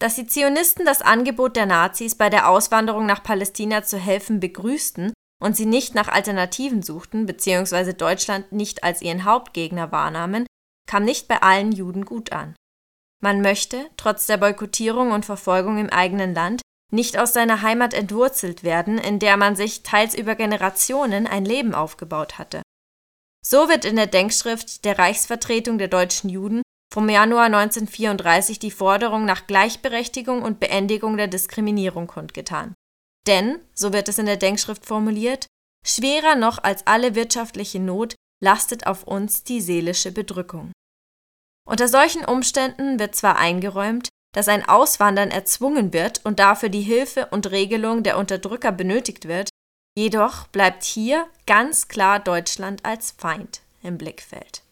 Dass 0.00 0.16
die 0.16 0.26
Zionisten 0.26 0.84
das 0.84 1.02
Angebot 1.02 1.56
der 1.56 1.66
Nazis, 1.66 2.14
bei 2.14 2.30
der 2.30 2.48
Auswanderung 2.48 3.06
nach 3.06 3.22
Palästina 3.22 3.84
zu 3.84 3.98
helfen, 3.98 4.40
begrüßten 4.40 5.12
und 5.44 5.54
sie 5.54 5.66
nicht 5.66 5.94
nach 5.94 6.08
Alternativen 6.08 6.82
suchten 6.82 7.26
bzw. 7.26 7.92
Deutschland 7.92 8.50
nicht 8.50 8.82
als 8.82 9.02
ihren 9.02 9.24
Hauptgegner 9.24 9.92
wahrnahmen, 9.92 10.46
kam 10.88 11.04
nicht 11.04 11.28
bei 11.28 11.42
allen 11.42 11.70
Juden 11.70 12.06
gut 12.06 12.32
an. 12.32 12.56
Man 13.22 13.42
möchte, 13.42 13.90
trotz 13.98 14.26
der 14.26 14.38
Boykottierung 14.38 15.12
und 15.12 15.26
Verfolgung 15.26 15.76
im 15.76 15.90
eigenen 15.90 16.34
Land, 16.34 16.62
nicht 16.90 17.18
aus 17.18 17.34
seiner 17.34 17.60
Heimat 17.60 17.92
entwurzelt 17.92 18.64
werden, 18.64 18.96
in 18.96 19.18
der 19.18 19.36
man 19.36 19.54
sich 19.54 19.82
teils 19.82 20.14
über 20.14 20.34
Generationen 20.34 21.26
ein 21.26 21.44
Leben 21.44 21.74
aufgebaut 21.74 22.38
hatte. 22.38 22.62
So 23.44 23.68
wird 23.68 23.84
in 23.84 23.96
der 23.96 24.06
Denkschrift 24.06 24.86
der 24.86 24.98
Reichsvertretung 24.98 25.76
der 25.76 25.88
deutschen 25.88 26.30
Juden 26.30 26.62
vom 26.90 27.06
Januar 27.10 27.46
1934 27.46 28.60
die 28.60 28.70
Forderung 28.70 29.26
nach 29.26 29.46
Gleichberechtigung 29.46 30.40
und 30.40 30.58
Beendigung 30.58 31.18
der 31.18 31.28
Diskriminierung 31.28 32.06
kundgetan. 32.06 32.72
Denn, 33.26 33.60
so 33.74 33.92
wird 33.92 34.08
es 34.08 34.18
in 34.18 34.26
der 34.26 34.36
Denkschrift 34.36 34.84
formuliert, 34.86 35.46
schwerer 35.86 36.34
noch 36.34 36.62
als 36.62 36.86
alle 36.86 37.14
wirtschaftliche 37.14 37.80
Not 37.80 38.14
lastet 38.42 38.86
auf 38.86 39.04
uns 39.04 39.44
die 39.44 39.60
seelische 39.60 40.12
Bedrückung. 40.12 40.72
Unter 41.66 41.88
solchen 41.88 42.24
Umständen 42.24 42.98
wird 42.98 43.14
zwar 43.14 43.36
eingeräumt, 43.36 44.08
dass 44.34 44.48
ein 44.48 44.68
Auswandern 44.68 45.30
erzwungen 45.30 45.92
wird 45.92 46.24
und 46.24 46.38
dafür 46.38 46.68
die 46.68 46.82
Hilfe 46.82 47.26
und 47.30 47.50
Regelung 47.50 48.02
der 48.02 48.18
Unterdrücker 48.18 48.72
benötigt 48.72 49.28
wird, 49.28 49.48
jedoch 49.96 50.48
bleibt 50.48 50.82
hier 50.82 51.26
ganz 51.46 51.88
klar 51.88 52.18
Deutschland 52.18 52.84
als 52.84 53.12
Feind 53.12 53.62
im 53.82 53.96
Blickfeld. 53.96 54.63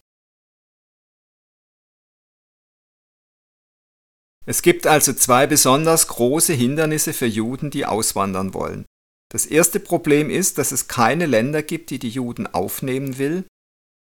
Es 4.45 4.61
gibt 4.61 4.87
also 4.87 5.13
zwei 5.13 5.47
besonders 5.47 6.07
große 6.07 6.53
Hindernisse 6.53 7.13
für 7.13 7.25
Juden, 7.25 7.71
die 7.71 7.85
auswandern 7.85 8.53
wollen. 8.53 8.85
Das 9.31 9.45
erste 9.45 9.79
Problem 9.79 10.29
ist, 10.29 10.57
dass 10.57 10.71
es 10.71 10.87
keine 10.87 11.25
Länder 11.25 11.63
gibt, 11.63 11.89
die 11.89 11.99
die 11.99 12.09
Juden 12.09 12.47
aufnehmen 12.47 13.17
will, 13.17 13.45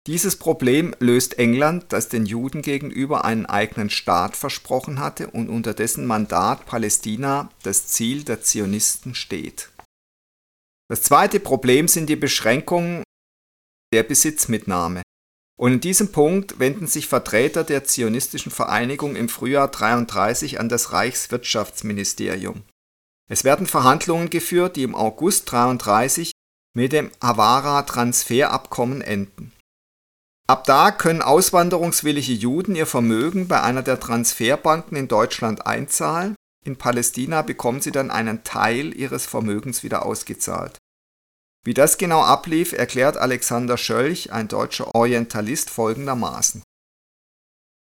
dieses 0.08 0.36
Problem 0.36 0.94
löst 1.00 1.39
England, 1.39 1.86
das 1.89 2.10
den 2.10 2.27
Juden 2.27 2.62
gegenüber 2.62 3.25
einen 3.25 3.48
eigenen 3.48 3.89
Staat 3.89 4.38
versprochen 4.38 5.00
hatte 5.00 5.32
und 5.32 5.50
unter 5.50 5.74
dessen 5.74 6.06
Mandat 6.06 6.68
Palästina 6.68 7.50
das 7.63 7.88
Ziel 7.88 8.24
der 8.24 8.42
Zionisten 8.42 9.15
steht. 9.15 9.72
Das 10.88 11.01
zweite 11.01 11.39
Problem 11.39 11.88
sind 11.88 12.08
die 12.08 12.15
Beschränkungen 12.15 13.04
der 13.92 14.04
Besitzmitnahme. 14.04 15.01
Und 15.57 15.74
in 15.74 15.79
diesem 15.79 16.11
Punkt 16.11 16.59
wenden 16.59 16.87
sich 16.87 17.07
Vertreter 17.07 17.63
der 17.63 17.85
zionistischen 17.85 18.51
Vereinigung 18.51 19.15
im 19.15 19.29
Frühjahr 19.29 19.70
33 19.70 20.59
an 20.59 20.68
das 20.68 20.91
Reichswirtschaftsministerium. 20.91 22.63
Es 23.29 23.44
werden 23.44 23.65
Verhandlungen 23.65 24.29
geführt, 24.29 24.75
die 24.75 24.83
im 24.83 24.96
August 24.96 25.51
33 25.51 26.31
mit 26.75 26.91
dem 26.91 27.09
Havara-Transferabkommen 27.22 29.01
enden. 29.01 29.53
Ab 30.48 30.65
da 30.65 30.91
können 30.91 31.22
auswanderungswillige 31.22 32.33
Juden 32.33 32.75
ihr 32.75 32.85
Vermögen 32.85 33.48
bei 33.48 33.61
einer 33.61 33.81
der 33.81 34.00
Transferbanken 34.00 34.96
in 34.96 35.07
Deutschland 35.07 35.65
einzahlen, 35.65 36.35
in 36.65 36.77
Palästina 36.77 37.44
bekommen 37.44 37.79
sie 37.81 37.91
dann 37.91 38.11
einen 38.11 38.44
Teil 38.44 38.96
ihres 38.96 39.25
Vermögens 39.25 39.83
wieder 39.83 40.05
ausgezahlt. 40.05 40.77
Wie 41.66 41.74
das 41.74 41.98
genau 41.98 42.22
ablief, 42.22 42.74
erklärt 42.74 43.18
Alexander 43.18 43.78
Schölch, 43.78 44.32
ein 44.32 44.48
deutscher 44.48 44.94
Orientalist, 44.94 45.72
folgendermaßen. 45.72 46.62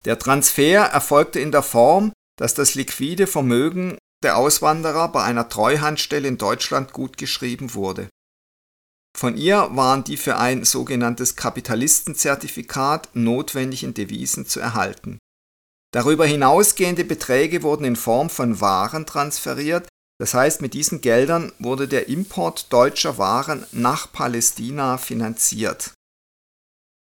Der 0.04 0.18
Transfer 0.18 0.80
erfolgte 0.86 1.38
in 1.38 1.52
der 1.52 1.62
Form, 1.62 2.12
dass 2.36 2.54
das 2.54 2.74
liquide 2.74 3.26
Vermögen 3.26 3.96
der 4.22 4.36
Auswanderer 4.36 5.08
bei 5.08 5.22
einer 5.22 5.48
Treuhandstelle 5.48 6.26
in 6.26 6.38
Deutschland 6.38 6.92
gutgeschrieben 6.92 7.74
wurde. 7.74 8.08
Von 9.16 9.36
ihr 9.36 9.68
waren 9.72 10.04
die 10.04 10.16
für 10.16 10.36
ein 10.36 10.64
sogenanntes 10.64 11.36
Kapitalistenzertifikat 11.36 13.10
notwendigen 13.14 13.94
Devisen 13.94 14.46
zu 14.46 14.60
erhalten. 14.60 15.18
Darüber 15.92 16.26
hinausgehende 16.26 17.04
Beträge 17.04 17.62
wurden 17.62 17.84
in 17.84 17.96
Form 17.96 18.28
von 18.28 18.60
Waren 18.60 19.06
transferiert, 19.06 19.88
das 20.18 20.34
heißt 20.34 20.60
mit 20.60 20.74
diesen 20.74 21.00
Geldern 21.00 21.52
wurde 21.58 21.88
der 21.88 22.08
Import 22.08 22.72
deutscher 22.72 23.18
Waren 23.18 23.64
nach 23.72 24.12
Palästina 24.12 24.98
finanziert. 24.98 25.92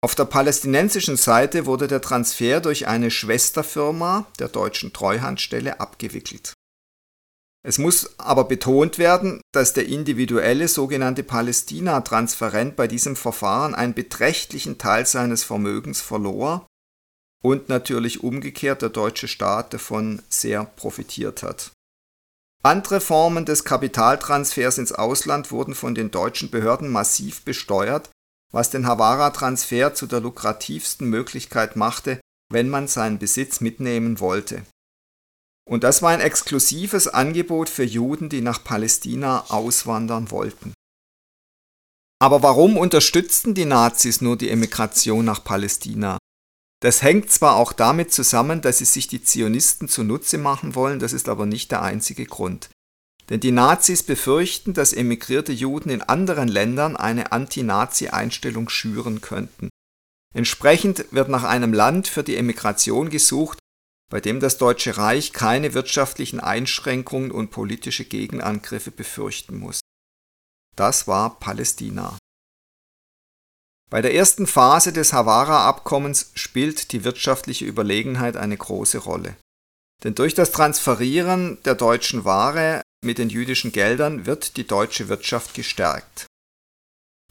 Auf 0.03 0.13
der 0.15 0.25
palästinensischen 0.25 1.17
Seite 1.17 1.65
wurde 1.65 1.87
der 1.87 2.01
Transfer 2.01 2.61
durch 2.61 2.87
eine 2.87 3.09
Schwesterfirma 3.09 4.27
der 4.39 4.47
deutschen 4.47 4.93
Treuhandstelle 4.93 5.79
abgewickelt 5.79 6.53
es 7.67 7.79
muss 7.79 8.17
aber 8.17 8.45
betont 8.45 8.97
werden, 8.97 9.41
dass 9.51 9.73
der 9.73 9.87
individuelle 9.87 10.69
sogenannte 10.69 11.21
Palästina-Transferent 11.21 12.77
bei 12.77 12.87
diesem 12.87 13.17
Verfahren 13.17 13.75
einen 13.75 13.93
beträchtlichen 13.93 14.77
Teil 14.77 15.05
seines 15.05 15.43
Vermögens 15.43 15.99
verlor 15.99 16.65
und 17.43 17.67
natürlich 17.67 18.23
umgekehrt 18.23 18.81
der 18.83 18.89
deutsche 18.89 19.27
Staat 19.27 19.73
davon 19.73 20.21
sehr 20.29 20.63
profitiert 20.63 21.43
hat. 21.43 21.73
Andere 22.67 22.99
Formen 22.99 23.45
des 23.45 23.63
Kapitaltransfers 23.63 24.77
ins 24.77 24.91
Ausland 24.91 25.53
wurden 25.53 25.73
von 25.73 25.95
den 25.95 26.11
deutschen 26.11 26.51
Behörden 26.51 26.89
massiv 26.89 27.45
besteuert, 27.45 28.09
was 28.51 28.69
den 28.69 28.85
Havara-Transfer 28.85 29.93
zu 29.93 30.05
der 30.05 30.19
lukrativsten 30.19 31.09
Möglichkeit 31.09 31.77
machte, 31.77 32.19
wenn 32.51 32.67
man 32.67 32.89
seinen 32.89 33.19
Besitz 33.19 33.61
mitnehmen 33.61 34.19
wollte. 34.19 34.63
Und 35.65 35.85
das 35.85 36.01
war 36.01 36.09
ein 36.09 36.19
exklusives 36.19 37.07
Angebot 37.07 37.69
für 37.69 37.85
Juden, 37.85 38.27
die 38.27 38.41
nach 38.41 38.61
Palästina 38.61 39.45
auswandern 39.47 40.29
wollten. 40.29 40.73
Aber 42.19 42.43
warum 42.43 42.75
unterstützten 42.75 43.53
die 43.53 43.63
Nazis 43.63 44.19
nur 44.19 44.37
die 44.37 44.49
Emigration 44.49 45.23
nach 45.23 45.41
Palästina? 45.41 46.17
Das 46.79 47.01
hängt 47.01 47.31
zwar 47.31 47.55
auch 47.55 47.73
damit 47.73 48.11
zusammen, 48.13 48.61
dass 48.61 48.77
sie 48.77 48.85
sich 48.85 49.07
die 49.07 49.23
Zionisten 49.23 49.87
zunutze 49.87 50.37
machen 50.37 50.75
wollen, 50.75 50.99
das 50.99 51.13
ist 51.13 51.27
aber 51.27 51.45
nicht 51.45 51.71
der 51.71 51.81
einzige 51.81 52.25
Grund. 52.25 52.69
Denn 53.29 53.39
die 53.39 53.51
Nazis 53.51 54.03
befürchten, 54.03 54.73
dass 54.73 54.93
emigrierte 54.93 55.51
Juden 55.51 55.89
in 55.89 56.01
anderen 56.01 56.47
Ländern 56.47 56.95
eine 56.95 57.31
Anti-Nazi-Einstellung 57.31 58.69
schüren 58.69 59.21
könnten. 59.21 59.69
Entsprechend 60.33 61.05
wird 61.11 61.29
nach 61.29 61.43
einem 61.43 61.73
Land 61.73 62.07
für 62.07 62.23
die 62.23 62.37
Emigration 62.37 63.09
gesucht, 63.09 63.59
bei 64.09 64.21
dem 64.21 64.39
das 64.39 64.57
Deutsche 64.57 64.97
Reich 64.97 65.33
keine 65.33 65.73
wirtschaftlichen 65.73 66.39
Einschränkungen 66.39 67.31
und 67.31 67.51
politische 67.51 68.05
Gegenangriffe 68.05 68.91
befürchten 68.91 69.57
muss. 69.57 69.81
Das 70.75 71.07
war 71.07 71.39
Palästina. 71.39 72.17
Bei 73.89 74.01
der 74.01 74.13
ersten 74.13 74.47
Phase 74.47 74.91
des 74.91 75.13
Havara-Abkommens 75.13 76.31
spielt 76.33 76.91
die 76.91 77.03
wirtschaftliche 77.03 77.65
Überlegenheit 77.65 78.35
eine 78.35 78.57
große 78.57 78.97
Rolle. 78.97 79.37
Denn 80.03 80.13
durch 80.13 80.33
das 80.33 80.51
Transferieren 80.51 81.57
der 81.63 81.75
deutschen 81.75 82.25
Ware 82.25 82.81
mit 83.03 83.17
den 83.17 83.29
jüdischen 83.29 83.71
Geldern 83.71 84.25
wird 84.25 84.57
die 84.57 84.67
deutsche 84.67 85.07
Wirtschaft 85.07 85.53
gestärkt. 85.53 86.25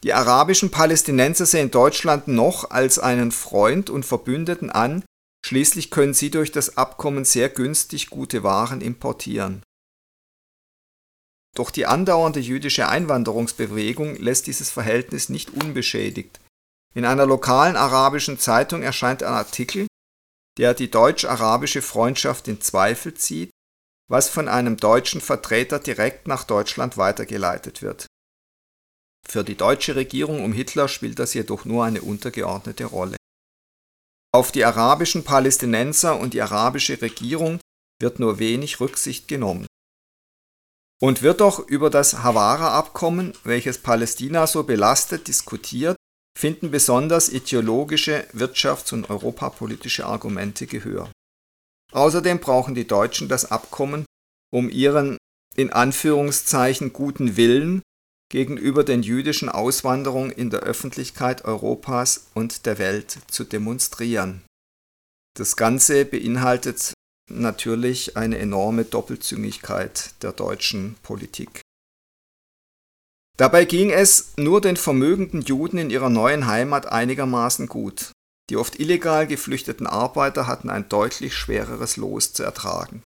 Die 0.03 0.13
arabischen 0.13 0.71
Palästinenser 0.71 1.45
sehen 1.45 1.71
Deutschland 1.71 2.27
noch 2.27 2.71
als 2.71 2.99
einen 2.99 3.31
Freund 3.31 3.89
und 3.89 4.05
Verbündeten 4.05 4.69
an, 4.69 5.03
Schließlich 5.47 5.91
können 5.91 6.13
sie 6.13 6.29
durch 6.29 6.51
das 6.51 6.75
Abkommen 6.75 7.23
sehr 7.23 7.47
günstig 7.47 8.09
gute 8.09 8.43
Waren 8.43 8.81
importieren. 8.81 9.63
Doch 11.55 11.71
die 11.71 11.85
andauernde 11.85 12.41
jüdische 12.41 12.89
Einwanderungsbewegung 12.89 14.17
lässt 14.17 14.47
dieses 14.47 14.69
Verhältnis 14.69 15.29
nicht 15.29 15.51
unbeschädigt. 15.51 16.41
In 16.97 17.05
einer 17.05 17.27
lokalen 17.27 17.75
arabischen 17.75 18.39
Zeitung 18.39 18.81
erscheint 18.81 19.21
ein 19.21 19.33
Artikel, 19.33 19.85
der 20.57 20.73
die 20.73 20.89
deutsch-arabische 20.89 21.83
Freundschaft 21.83 22.47
in 22.47 22.59
Zweifel 22.59 23.13
zieht 23.13 23.51
was 24.07 24.29
von 24.29 24.47
einem 24.47 24.77
deutschen 24.77 25.21
Vertreter 25.21 25.79
direkt 25.79 26.27
nach 26.27 26.43
Deutschland 26.43 26.97
weitergeleitet 26.97 27.81
wird. 27.81 28.07
Für 29.27 29.43
die 29.43 29.55
deutsche 29.55 29.95
Regierung 29.95 30.43
um 30.43 30.53
Hitler 30.53 30.87
spielt 30.87 31.19
das 31.19 31.33
jedoch 31.33 31.65
nur 31.65 31.83
eine 31.83 32.01
untergeordnete 32.01 32.85
Rolle. 32.85 33.17
Auf 34.33 34.51
die 34.51 34.63
arabischen 34.63 35.23
Palästinenser 35.23 36.17
und 36.17 36.33
die 36.33 36.41
arabische 36.41 37.01
Regierung 37.01 37.59
wird 37.99 38.19
nur 38.19 38.39
wenig 38.39 38.79
Rücksicht 38.79 39.27
genommen. 39.27 39.67
Und 41.01 41.21
wird 41.21 41.41
doch 41.41 41.59
über 41.59 41.89
das 41.89 42.23
Hawara-Abkommen, 42.23 43.37
welches 43.43 43.79
Palästina 43.79 44.47
so 44.47 44.63
belastet, 44.63 45.27
diskutiert, 45.27 45.96
finden 46.37 46.69
besonders 46.69 47.29
ideologische, 47.29 48.27
wirtschafts- 48.31 48.93
und 48.93 49.09
europapolitische 49.09 50.05
Argumente 50.05 50.67
Gehör. 50.67 51.11
Außerdem 51.91 52.39
brauchen 52.39 52.75
die 52.75 52.85
Deutschen 52.85 53.27
das 53.27 53.49
Abkommen, 53.49 54.05
um 54.53 54.69
ihren 54.69 55.17
in 55.55 55.73
Anführungszeichen 55.73 56.93
guten 56.93 57.37
Willen 57.37 57.81
gegenüber 58.29 58.83
den 58.83 59.01
jüdischen 59.01 59.49
Auswanderungen 59.49 60.29
in 60.29 60.51
der 60.51 60.59
Öffentlichkeit 60.59 61.43
Europas 61.45 62.27
und 62.35 62.67
der 62.67 62.77
Welt 62.77 63.17
zu 63.27 63.43
demonstrieren. 63.43 64.43
Das 65.35 65.55
Ganze 65.55 66.05
beinhaltet 66.05 66.93
natürlich 67.31 68.15
eine 68.15 68.37
enorme 68.37 68.85
Doppelzüngigkeit 68.85 70.11
der 70.21 70.33
deutschen 70.33 70.97
Politik. 71.01 71.61
Dabei 73.37 73.65
ging 73.65 73.91
es 73.91 74.33
nur 74.35 74.61
den 74.61 74.77
vermögenden 74.77 75.41
Juden 75.41 75.77
in 75.77 75.91
ihrer 75.91 76.09
neuen 76.09 76.47
Heimat 76.47 76.87
einigermaßen 76.87 77.67
gut. 77.67 78.11
Die 78.49 78.57
oft 78.57 78.79
illegal 78.79 79.27
geflüchteten 79.27 79.85
Arbeiter 79.85 80.47
hatten 80.47 80.69
ein 80.69 80.89
deutlich 80.89 81.35
schwereres 81.35 81.97
Los 81.97 82.33
zu 82.33 82.43
ertragen. 82.43 83.03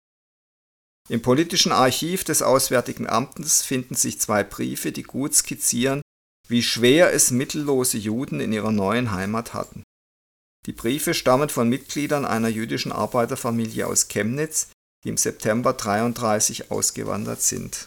Im 1.08 1.22
politischen 1.22 1.72
Archiv 1.72 2.22
des 2.22 2.42
Auswärtigen 2.42 3.08
Amtes 3.08 3.62
finden 3.62 3.96
sich 3.96 4.20
zwei 4.20 4.44
Briefe, 4.44 4.92
die 4.92 5.02
gut 5.02 5.34
skizzieren, 5.34 6.02
wie 6.46 6.62
schwer 6.62 7.12
es 7.12 7.32
mittellose 7.32 7.98
Juden 7.98 8.38
in 8.38 8.52
ihrer 8.52 8.70
neuen 8.70 9.10
Heimat 9.10 9.52
hatten. 9.52 9.82
Die 10.66 10.72
Briefe 10.72 11.14
stammen 11.14 11.48
von 11.48 11.68
Mitgliedern 11.68 12.24
einer 12.24 12.48
jüdischen 12.48 12.92
Arbeiterfamilie 12.92 13.86
aus 13.86 14.06
Chemnitz, 14.06 14.68
die 15.02 15.08
im 15.08 15.16
September 15.16 15.72
33 15.72 16.70
ausgewandert 16.70 17.42
sind. 17.42 17.86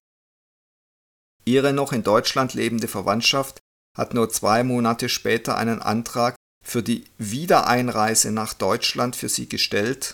Ihre 1.46 1.74
noch 1.74 1.92
in 1.92 2.04
Deutschland 2.04 2.54
lebende 2.54 2.88
Verwandtschaft 2.88 3.60
hat 3.98 4.14
nur 4.14 4.30
zwei 4.30 4.64
Monate 4.64 5.10
später 5.10 5.58
einen 5.58 5.82
Antrag 5.82 6.36
für 6.66 6.82
die 6.82 7.06
Wiedereinreise 7.18 8.32
nach 8.32 8.54
Deutschland 8.54 9.16
für 9.16 9.30
sie 9.30 9.50
gestellt, 9.50 10.14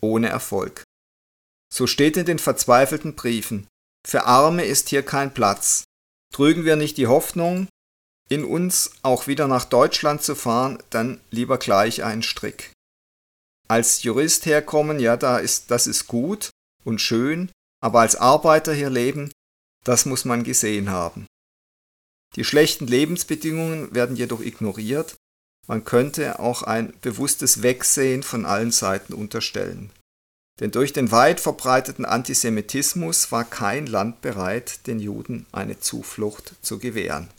ohne 0.00 0.28
Erfolg. 0.28 0.82
So 1.72 1.86
steht 1.86 2.16
in 2.16 2.24
den 2.24 2.38
verzweifelten 2.38 3.14
Briefen, 3.14 3.68
für 4.06 4.24
Arme 4.24 4.64
ist 4.64 4.88
hier 4.88 5.02
kein 5.02 5.34
Platz. 5.34 5.84
Trügen 6.34 6.64
wir 6.64 6.76
nicht 6.76 6.96
die 6.96 7.06
Hoffnung, 7.06 7.68
in 8.28 8.44
uns 8.44 8.92
auch 9.02 9.26
wieder 9.26 9.48
nach 9.48 9.64
Deutschland 9.64 10.22
zu 10.22 10.34
fahren, 10.34 10.82
dann 10.90 11.20
lieber 11.30 11.58
gleich 11.58 12.04
einen 12.04 12.22
Strick. 12.22 12.72
Als 13.68 14.02
Jurist 14.02 14.46
herkommen, 14.46 14.98
ja, 14.98 15.16
da 15.16 15.38
ist, 15.38 15.70
das 15.70 15.86
ist 15.86 16.06
gut 16.06 16.50
und 16.84 17.00
schön, 17.00 17.50
aber 17.82 18.00
als 18.00 18.16
Arbeiter 18.16 18.72
hier 18.72 18.90
leben, 18.90 19.30
das 19.88 20.04
muss 20.04 20.26
man 20.26 20.44
gesehen 20.44 20.90
haben. 20.90 21.26
Die 22.36 22.44
schlechten 22.44 22.86
Lebensbedingungen 22.86 23.94
werden 23.94 24.16
jedoch 24.16 24.40
ignoriert, 24.40 25.16
man 25.66 25.84
könnte 25.84 26.38
auch 26.40 26.62
ein 26.62 26.92
bewusstes 27.00 27.62
Wegsehen 27.62 28.22
von 28.22 28.44
allen 28.44 28.70
Seiten 28.70 29.14
unterstellen. 29.14 29.90
Denn 30.60 30.70
durch 30.72 30.92
den 30.92 31.10
weit 31.10 31.40
verbreiteten 31.40 32.04
Antisemitismus 32.04 33.32
war 33.32 33.44
kein 33.44 33.86
Land 33.86 34.20
bereit, 34.20 34.86
den 34.86 35.00
Juden 35.00 35.46
eine 35.52 35.80
Zuflucht 35.80 36.54
zu 36.60 36.78
gewähren. 36.78 37.30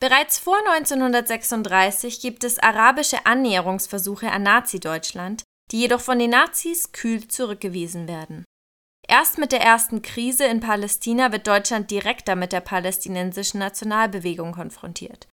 Bereits 0.00 0.38
vor 0.38 0.58
1936 0.68 2.20
gibt 2.20 2.42
es 2.44 2.58
arabische 2.58 3.24
Annäherungsversuche 3.24 4.30
an 4.30 4.42
Nazi-Deutschland, 4.42 5.44
die 5.72 5.80
jedoch 5.80 6.00
von 6.00 6.18
den 6.18 6.30
Nazis 6.30 6.92
kühl 6.92 7.26
zurückgewiesen 7.26 8.08
werden. 8.08 8.44
Erst 9.08 9.38
mit 9.38 9.52
der 9.52 9.60
ersten 9.60 10.02
Krise 10.02 10.44
in 10.44 10.60
Palästina 10.60 11.30
wird 11.30 11.46
Deutschland 11.46 11.90
direkter 11.90 12.34
mit 12.34 12.52
der 12.52 12.60
palästinensischen 12.60 13.60
Nationalbewegung 13.60 14.52
konfrontiert. 14.52 15.28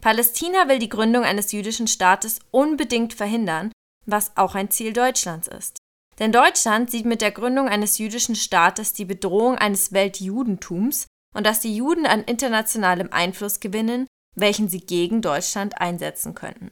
Palästina 0.00 0.68
will 0.68 0.78
die 0.78 0.88
Gründung 0.88 1.24
eines 1.24 1.52
jüdischen 1.52 1.88
Staates 1.88 2.38
unbedingt 2.50 3.14
verhindern, 3.14 3.72
was 4.04 4.36
auch 4.36 4.54
ein 4.54 4.70
Ziel 4.70 4.92
Deutschlands 4.92 5.48
ist. 5.48 5.78
Denn 6.18 6.32
Deutschland 6.32 6.90
sieht 6.90 7.04
mit 7.04 7.20
der 7.20 7.32
Gründung 7.32 7.68
eines 7.68 7.98
jüdischen 7.98 8.36
Staates 8.36 8.92
die 8.92 9.04
Bedrohung 9.04 9.56
eines 9.56 9.92
Weltjudentums 9.92 11.06
und 11.34 11.44
dass 11.44 11.60
die 11.60 11.74
Juden 11.74 12.06
an 12.06 12.22
internationalem 12.22 13.08
Einfluss 13.10 13.60
gewinnen, 13.60 14.06
welchen 14.34 14.68
sie 14.68 14.80
gegen 14.80 15.20
Deutschland 15.20 15.80
einsetzen 15.80 16.34
könnten. 16.34 16.70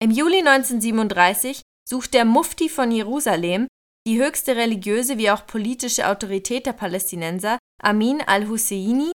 Im 0.00 0.10
Juli 0.10 0.38
1937 0.38 1.62
sucht 1.88 2.14
der 2.14 2.24
Mufti 2.24 2.68
von 2.68 2.90
Jerusalem, 2.90 3.66
die 4.06 4.20
höchste 4.20 4.56
religiöse 4.56 5.18
wie 5.18 5.30
auch 5.30 5.46
politische 5.46 6.08
Autorität 6.08 6.66
der 6.66 6.72
Palästinenser, 6.72 7.58
Amin 7.82 8.20
al-Husseini, 8.20 9.12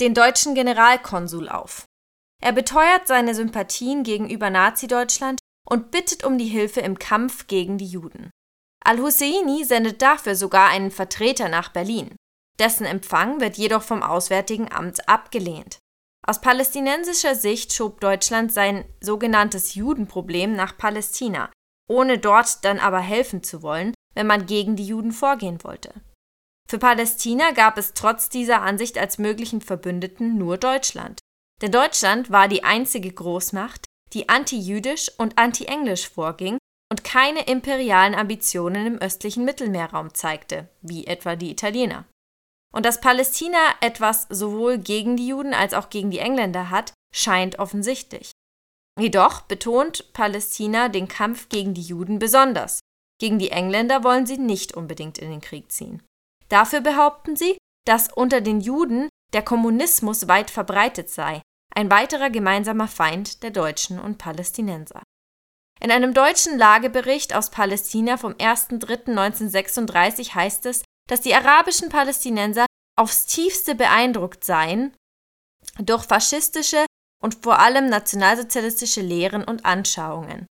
den 0.00 0.14
deutschen 0.14 0.54
Generalkonsul 0.54 1.48
auf. 1.48 1.84
Er 2.42 2.52
beteuert 2.52 3.06
seine 3.06 3.34
Sympathien 3.34 4.02
gegenüber 4.02 4.50
Nazi-Deutschland 4.50 5.40
und 5.68 5.90
bittet 5.90 6.24
um 6.24 6.38
die 6.38 6.46
Hilfe 6.46 6.80
im 6.80 6.98
Kampf 6.98 7.46
gegen 7.46 7.76
die 7.76 7.86
Juden. 7.86 8.30
Al-Husseini 8.84 9.64
sendet 9.64 10.00
dafür 10.00 10.34
sogar 10.34 10.68
einen 10.68 10.90
Vertreter 10.90 11.48
nach 11.48 11.68
Berlin. 11.68 12.16
Dessen 12.58 12.86
Empfang 12.86 13.40
wird 13.40 13.58
jedoch 13.58 13.82
vom 13.82 14.02
Auswärtigen 14.02 14.72
Amt 14.72 15.08
abgelehnt. 15.08 15.78
Aus 16.26 16.40
palästinensischer 16.40 17.34
Sicht 17.34 17.72
schob 17.72 18.00
Deutschland 18.00 18.52
sein 18.52 18.84
sogenanntes 19.00 19.74
Judenproblem 19.74 20.52
nach 20.52 20.76
Palästina, 20.76 21.50
ohne 21.90 22.18
dort 22.18 22.64
dann 22.64 22.78
aber 22.78 23.00
helfen 23.00 23.42
zu 23.42 23.62
wollen, 23.62 23.92
wenn 24.14 24.26
man 24.26 24.46
gegen 24.46 24.76
die 24.76 24.86
Juden 24.86 25.10
vorgehen 25.12 25.62
wollte. 25.64 25.92
Für 26.68 26.78
Palästina 26.78 27.50
gab 27.50 27.76
es 27.78 27.94
trotz 27.94 28.28
dieser 28.28 28.62
Ansicht 28.62 28.96
als 28.96 29.18
möglichen 29.18 29.60
Verbündeten 29.60 30.38
nur 30.38 30.56
Deutschland. 30.56 31.18
Denn 31.60 31.72
Deutschland 31.72 32.30
war 32.30 32.46
die 32.46 32.62
einzige 32.62 33.10
Großmacht, 33.10 33.86
die 34.12 34.28
anti-jüdisch 34.28 35.10
und 35.18 35.36
anti-englisch 35.36 36.08
vorging 36.08 36.58
und 36.92 37.02
keine 37.02 37.46
imperialen 37.48 38.14
Ambitionen 38.14 38.86
im 38.86 38.98
östlichen 38.98 39.44
Mittelmeerraum 39.44 40.14
zeigte, 40.14 40.68
wie 40.82 41.08
etwa 41.08 41.34
die 41.34 41.50
Italiener. 41.50 42.04
Und 42.72 42.86
dass 42.86 43.00
Palästina 43.00 43.58
etwas 43.80 44.28
sowohl 44.30 44.78
gegen 44.78 45.16
die 45.16 45.26
Juden 45.26 45.54
als 45.54 45.74
auch 45.74 45.90
gegen 45.90 46.12
die 46.12 46.20
Engländer 46.20 46.70
hat, 46.70 46.92
scheint 47.12 47.58
offensichtlich. 47.58 48.30
Jedoch 49.00 49.42
betont 49.42 50.12
Palästina 50.12 50.88
den 50.88 51.08
Kampf 51.08 51.48
gegen 51.48 51.74
die 51.74 51.82
Juden 51.82 52.18
besonders. 52.18 52.80
Gegen 53.18 53.38
die 53.38 53.50
Engländer 53.50 54.04
wollen 54.04 54.26
sie 54.26 54.38
nicht 54.38 54.74
unbedingt 54.74 55.18
in 55.18 55.30
den 55.30 55.40
Krieg 55.40 55.72
ziehen. 55.72 56.02
Dafür 56.48 56.80
behaupten 56.80 57.36
sie, 57.36 57.56
dass 57.86 58.12
unter 58.12 58.40
den 58.40 58.60
Juden 58.60 59.08
der 59.32 59.42
Kommunismus 59.42 60.28
weit 60.28 60.50
verbreitet 60.50 61.10
sei 61.10 61.42
ein 61.74 61.90
weiterer 61.90 62.30
gemeinsamer 62.30 62.86
Feind 62.88 63.42
der 63.42 63.50
Deutschen 63.50 64.00
und 64.00 64.18
Palästinenser. 64.18 65.02
In 65.80 65.90
einem 65.90 66.12
deutschen 66.12 66.58
Lagebericht 66.58 67.34
aus 67.34 67.48
Palästina 67.50 68.18
vom 68.18 68.34
1.3.1936 68.34 70.34
heißt 70.34 70.66
es, 70.66 70.84
dass 71.08 71.22
die 71.22 71.34
arabischen 71.34 71.88
Palästinenser 71.88 72.66
aufs 72.98 73.24
tiefste 73.26 73.74
beeindruckt 73.74 74.44
seien 74.44 74.94
durch 75.78 76.04
faschistische 76.04 76.84
und 77.22 77.42
vor 77.42 77.58
allem 77.58 77.86
nationalsozialistische 77.86 79.00
Lehren 79.00 79.44
und 79.44 79.64
Anschauungen. 79.64 80.46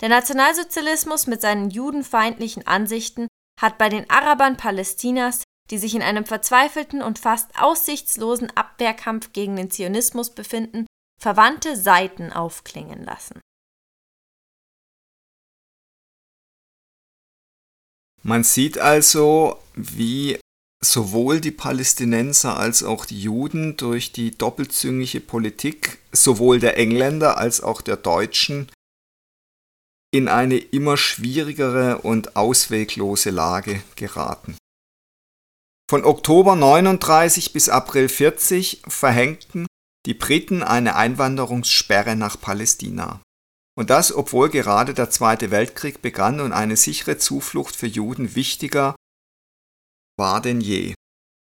Der 0.00 0.08
Nationalsozialismus 0.08 1.26
mit 1.26 1.40
seinen 1.40 1.70
judenfeindlichen 1.70 2.66
Ansichten 2.66 3.28
hat 3.60 3.78
bei 3.78 3.88
den 3.88 4.08
Arabern 4.10 4.56
Palästinas 4.56 5.42
die 5.70 5.78
sich 5.78 5.94
in 5.94 6.02
einem 6.02 6.24
verzweifelten 6.24 7.02
und 7.02 7.18
fast 7.18 7.58
aussichtslosen 7.60 8.50
Abwehrkampf 8.56 9.32
gegen 9.32 9.56
den 9.56 9.70
Zionismus 9.70 10.30
befinden, 10.30 10.86
verwandte 11.20 11.76
Seiten 11.76 12.32
aufklingen 12.32 13.04
lassen. 13.04 13.40
Man 18.22 18.42
sieht 18.42 18.78
also, 18.78 19.60
wie 19.74 20.40
sowohl 20.92 21.40
die 21.40 21.50
Palästinenser 21.50 22.56
als 22.56 22.82
auch 22.82 23.04
die 23.04 23.20
Juden 23.20 23.76
durch 23.76 24.12
die 24.12 24.36
doppelzüngige 24.36 25.20
Politik 25.20 25.98
sowohl 26.12 26.60
der 26.60 26.78
Engländer 26.78 27.38
als 27.38 27.60
auch 27.60 27.80
der 27.82 27.96
Deutschen 27.96 28.70
in 30.12 30.28
eine 30.28 30.56
immer 30.56 30.96
schwierigere 30.96 31.98
und 31.98 32.36
ausweglose 32.36 33.30
Lage 33.30 33.82
geraten. 33.96 34.56
Von 35.88 36.04
Oktober 36.04 36.56
39 36.56 37.52
bis 37.52 37.68
April 37.68 38.08
40 38.08 38.82
verhängten 38.88 39.66
die 40.06 40.14
Briten 40.14 40.62
eine 40.62 40.96
Einwanderungssperre 40.96 42.16
nach 42.16 42.40
Palästina. 42.40 43.20
Und 43.78 43.90
das, 43.90 44.12
obwohl 44.12 44.48
gerade 44.48 44.94
der 44.94 45.10
Zweite 45.10 45.50
Weltkrieg 45.50 46.00
begann 46.00 46.40
und 46.40 46.52
eine 46.52 46.76
sichere 46.76 47.18
Zuflucht 47.18 47.76
für 47.76 47.86
Juden 47.86 48.34
wichtiger 48.34 48.96
war 50.18 50.40
denn 50.40 50.60
je. 50.60 50.94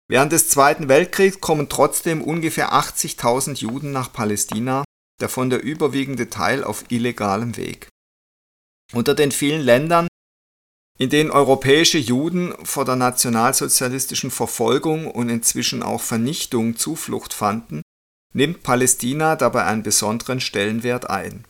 Während 0.09 0.31
des 0.31 0.49
Zweiten 0.49 0.89
Weltkriegs 0.89 1.39
kommen 1.39 1.69
trotzdem 1.69 2.21
ungefähr 2.21 2.73
80.000 2.73 3.59
Juden 3.59 3.91
nach 3.91 4.11
Palästina, 4.11 4.83
davon 5.21 5.49
der 5.49 5.63
überwiegende 5.63 6.29
Teil 6.29 6.63
auf 6.63 6.85
illegalem 6.89 7.55
Weg. 7.55 7.87
Unter 8.93 9.15
den 9.15 9.31
vielen 9.31 9.61
Ländern, 9.61 10.07
in 10.99 11.09
denen 11.09 11.31
europäische 11.31 11.97
Juden 11.97 12.53
vor 12.65 12.83
der 12.83 12.97
nationalsozialistischen 12.97 14.31
Verfolgung 14.31 15.09
und 15.09 15.29
inzwischen 15.29 15.81
auch 15.81 16.01
Vernichtung 16.01 16.75
Zuflucht 16.75 17.33
fanden, 17.33 17.81
nimmt 18.33 18.63
Palästina 18.63 19.35
dabei 19.35 19.65
einen 19.65 19.83
besonderen 19.83 20.41
Stellenwert 20.41 21.09
ein. 21.09 21.47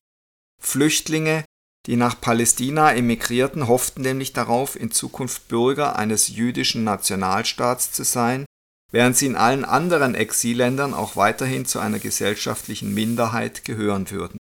Flüchtlinge, 0.62 1.44
die 1.88 1.96
nach 1.96 2.20
Palästina 2.20 2.94
emigrierten, 2.94 3.68
hofften 3.68 4.02
nämlich 4.02 4.34
darauf, 4.34 4.76
in 4.76 4.92
Zukunft 4.92 5.48
Bürger 5.48 5.96
eines 5.96 6.28
jüdischen 6.28 6.84
Nationalstaats 6.84 7.92
zu 7.92 8.04
sein, 8.04 8.46
während 8.92 9.18
sie 9.18 9.26
in 9.26 9.36
allen 9.36 9.66
anderen 9.66 10.16
Exilländern 10.16 10.94
auch 10.94 11.16
weiterhin 11.16 11.66
zu 11.66 11.80
einer 11.80 12.00
gesellschaftlichen 12.00 12.94
Minderheit 12.94 13.66
gehören 13.66 14.12
würden. 14.12 14.38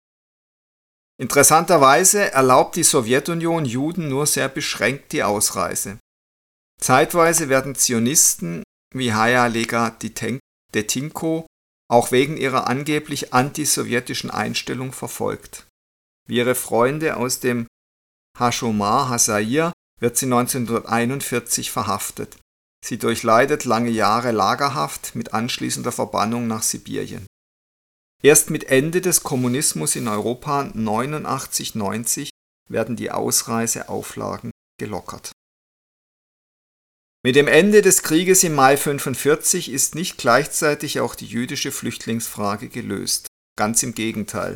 Interessanterweise 1.19 2.32
erlaubt 2.32 2.75
die 2.75 2.84
Sowjetunion 2.84 3.65
Juden 3.65 4.08
nur 4.08 4.25
sehr 4.25 4.47
beschränkt 4.47 5.12
die 5.12 5.23
Ausreise. 5.23 5.99
Zeitweise 6.80 7.49
werden 7.49 7.75
Zionisten 7.75 8.63
wie 8.93 9.13
Haya 9.13 9.47
Lega 9.47 9.95
Detinko 10.73 11.45
auch 11.89 12.12
wegen 12.12 12.38
ihrer 12.38 12.67
angeblich 12.67 13.34
antisowjetischen 13.34 14.30
Einstellung 14.30 14.93
verfolgt. 14.93 15.69
Wie 16.30 16.38
ihre 16.38 16.54
Freunde 16.54 17.18
aus 17.18 17.39
dem 17.39 17.65
Hashomar 18.38 19.10
Hasair 19.10 19.74
wird 20.00 20.15
sie 20.15 20.28
1941 20.28 21.72
verhaftet. 21.72 22.38
Sie 22.86 23.00
durchleidet 23.00 23.65
lange 23.65 23.89
Jahre 23.89 24.32
Lagerhaft 24.32 25.15
mit 25.15 25.34
anschließender 25.34 25.92
Verbannung 25.92 26.46
nach 26.46 26.62
Sibirien. 26.62 27.26
Erst 28.22 28.52
mit 28.52 28.65
Ende 28.65 29.02
des 29.02 29.24
Kommunismus 29.24 29.96
in 29.96 30.08
Europa 30.08 30.62
89-90 30.62 32.30
werden 32.70 32.96
die 32.96 33.10
Ausreiseauflagen 33.10 34.52
gelockert. 34.80 35.32
Mit 37.26 37.36
dem 37.36 37.48
Ende 37.48 37.82
des 37.82 38.04
Krieges 38.04 38.44
im 38.44 38.54
Mai 38.54 38.74
1945 38.74 39.72
ist 39.72 39.96
nicht 39.96 40.18
gleichzeitig 40.20 41.00
auch 41.00 41.15
die 41.15 41.26
jüdische 41.26 41.72
Flüchtlingsfrage 41.72 42.70
gelöst. 42.70 43.28
Ganz 43.58 43.82
im 43.84 43.96
Gegenteil. 43.96 44.56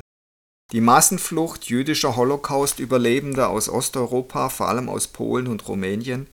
Die 0.74 0.82
Massenflucht 0.82 1.66
jüdischer 1.66 2.16
Holocaust-Überlebender 2.16 3.50
aus 3.50 3.70
Osteuropa, 3.70 4.50
vor 4.50 4.70
allem 4.70 4.90
aus 4.90 5.08
Polen 5.08 5.46
und 5.46 5.68
Rumänien, 5.68 6.28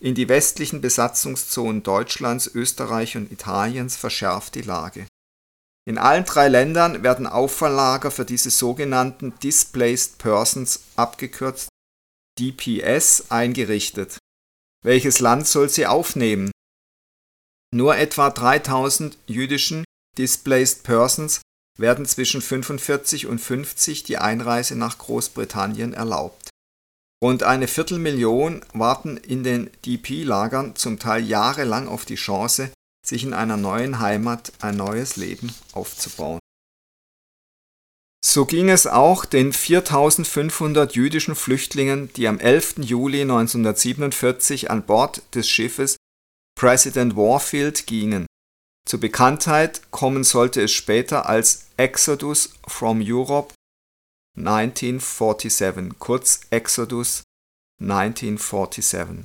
in 0.00 0.14
die 0.14 0.30
westlichen 0.30 0.80
Besatzungszonen 0.80 1.82
Deutschlands, 1.82 2.46
Österreich 2.46 3.14
und 3.18 3.30
Italiens 3.30 3.94
verschärft 3.94 4.54
die 4.54 4.62
Lage. 4.62 5.06
In 5.86 5.98
allen 5.98 6.24
drei 6.24 6.48
Ländern 6.48 7.02
werden 7.02 7.26
Auffalllager 7.26 8.10
für 8.10 8.24
diese 8.24 8.48
sogenannten 8.48 9.38
Displaced 9.40 10.16
Persons 10.16 10.84
abgekürzt 10.96 11.68
DPS 12.40 13.30
eingerichtet. 13.30 14.16
Welches 14.82 15.20
Land 15.20 15.46
soll 15.46 15.68
sie 15.68 15.86
aufnehmen? 15.86 16.50
Nur 17.70 17.98
etwa 17.98 18.30
3000 18.30 19.18
jüdischen 19.26 19.84
Displaced 20.16 20.84
Persons 20.84 21.42
werden 21.78 22.06
zwischen 22.06 22.40
45 22.40 23.26
und 23.26 23.38
50 23.38 24.04
die 24.04 24.18
Einreise 24.18 24.76
nach 24.76 24.98
Großbritannien 24.98 25.92
erlaubt. 25.92 26.50
Rund 27.22 27.42
eine 27.42 27.68
Viertelmillion 27.68 28.64
warten 28.74 29.16
in 29.16 29.44
den 29.44 29.70
DP-Lagern 29.86 30.76
zum 30.76 30.98
Teil 30.98 31.24
jahrelang 31.24 31.88
auf 31.88 32.04
die 32.04 32.16
Chance, 32.16 32.70
sich 33.04 33.24
in 33.24 33.32
einer 33.32 33.56
neuen 33.56 33.98
Heimat 33.98 34.52
ein 34.60 34.76
neues 34.76 35.16
Leben 35.16 35.54
aufzubauen. 35.72 36.38
So 38.24 38.46
ging 38.46 38.68
es 38.70 38.86
auch 38.86 39.26
den 39.26 39.52
4500 39.52 40.94
jüdischen 40.94 41.34
Flüchtlingen, 41.34 42.10
die 42.14 42.26
am 42.26 42.38
11. 42.38 42.76
Juli 42.78 43.22
1947 43.22 44.70
an 44.70 44.84
Bord 44.84 45.22
des 45.34 45.48
Schiffes 45.48 45.96
President 46.58 47.16
Warfield 47.16 47.86
gingen. 47.86 48.26
Zur 48.86 49.00
Bekanntheit 49.00 49.90
kommen 49.90 50.24
sollte 50.24 50.62
es 50.62 50.72
später 50.72 51.26
als 51.26 51.66
Exodus 51.76 52.50
from 52.68 53.00
Europe 53.02 53.54
1947, 54.36 55.98
kurz 55.98 56.40
Exodus 56.50 57.22
1947, 57.80 59.24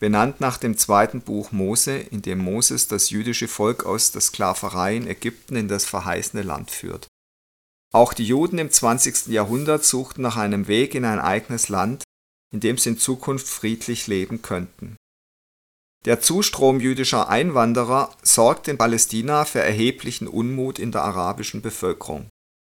benannt 0.00 0.40
nach 0.40 0.58
dem 0.58 0.76
zweiten 0.76 1.20
Buch 1.20 1.52
Mose, 1.52 1.96
in 1.96 2.22
dem 2.22 2.38
Moses 2.38 2.88
das 2.88 3.10
jüdische 3.10 3.46
Volk 3.46 3.84
aus 3.86 4.10
der 4.10 4.20
Sklaverei 4.20 4.96
in 4.96 5.06
Ägypten 5.06 5.54
in 5.54 5.68
das 5.68 5.84
verheißene 5.84 6.42
Land 6.42 6.70
führt. 6.70 7.06
Auch 7.92 8.12
die 8.12 8.26
Juden 8.26 8.58
im 8.58 8.70
20. 8.70 9.28
Jahrhundert 9.28 9.84
suchten 9.84 10.22
nach 10.22 10.36
einem 10.36 10.66
Weg 10.66 10.94
in 10.94 11.04
ein 11.04 11.20
eigenes 11.20 11.68
Land, 11.68 12.04
in 12.52 12.60
dem 12.60 12.78
sie 12.78 12.90
in 12.90 12.98
Zukunft 12.98 13.46
friedlich 13.46 14.06
leben 14.06 14.42
könnten. 14.42 14.96
Der 16.04 16.20
Zustrom 16.20 16.80
jüdischer 16.80 17.28
Einwanderer 17.28 18.14
sorgt 18.22 18.68
in 18.68 18.78
Palästina 18.78 19.44
für 19.44 19.60
erheblichen 19.60 20.28
Unmut 20.28 20.78
in 20.78 20.92
der 20.92 21.02
arabischen 21.02 21.60
Bevölkerung, 21.60 22.28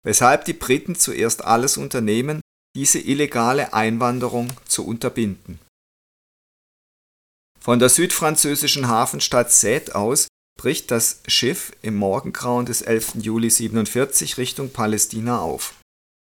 weshalb 0.04 0.46
die 0.46 0.54
Briten 0.54 0.96
zuerst 0.96 1.44
alles 1.44 1.78
unternehmen, 1.78 2.42
diese 2.76 3.00
illegale 3.00 3.74
Einwanderung 3.74 4.52
zu 4.66 4.86
unterbinden. 4.86 5.60
Von 7.60 7.78
der 7.78 7.90
südfranzösischen 7.90 8.88
Hafenstadt 8.88 9.50
Sète 9.50 9.92
aus 9.92 10.28
bricht 10.60 10.90
das 10.90 11.22
Schiff 11.28 11.74
im 11.84 11.96
Morgengrauen 11.96 12.66
des 12.66 12.82
11. 12.82 13.16
Juli 13.20 13.50
47 13.50 14.38
Richtung 14.38 14.72
Palästina 14.72 15.40
auf. 15.40 15.76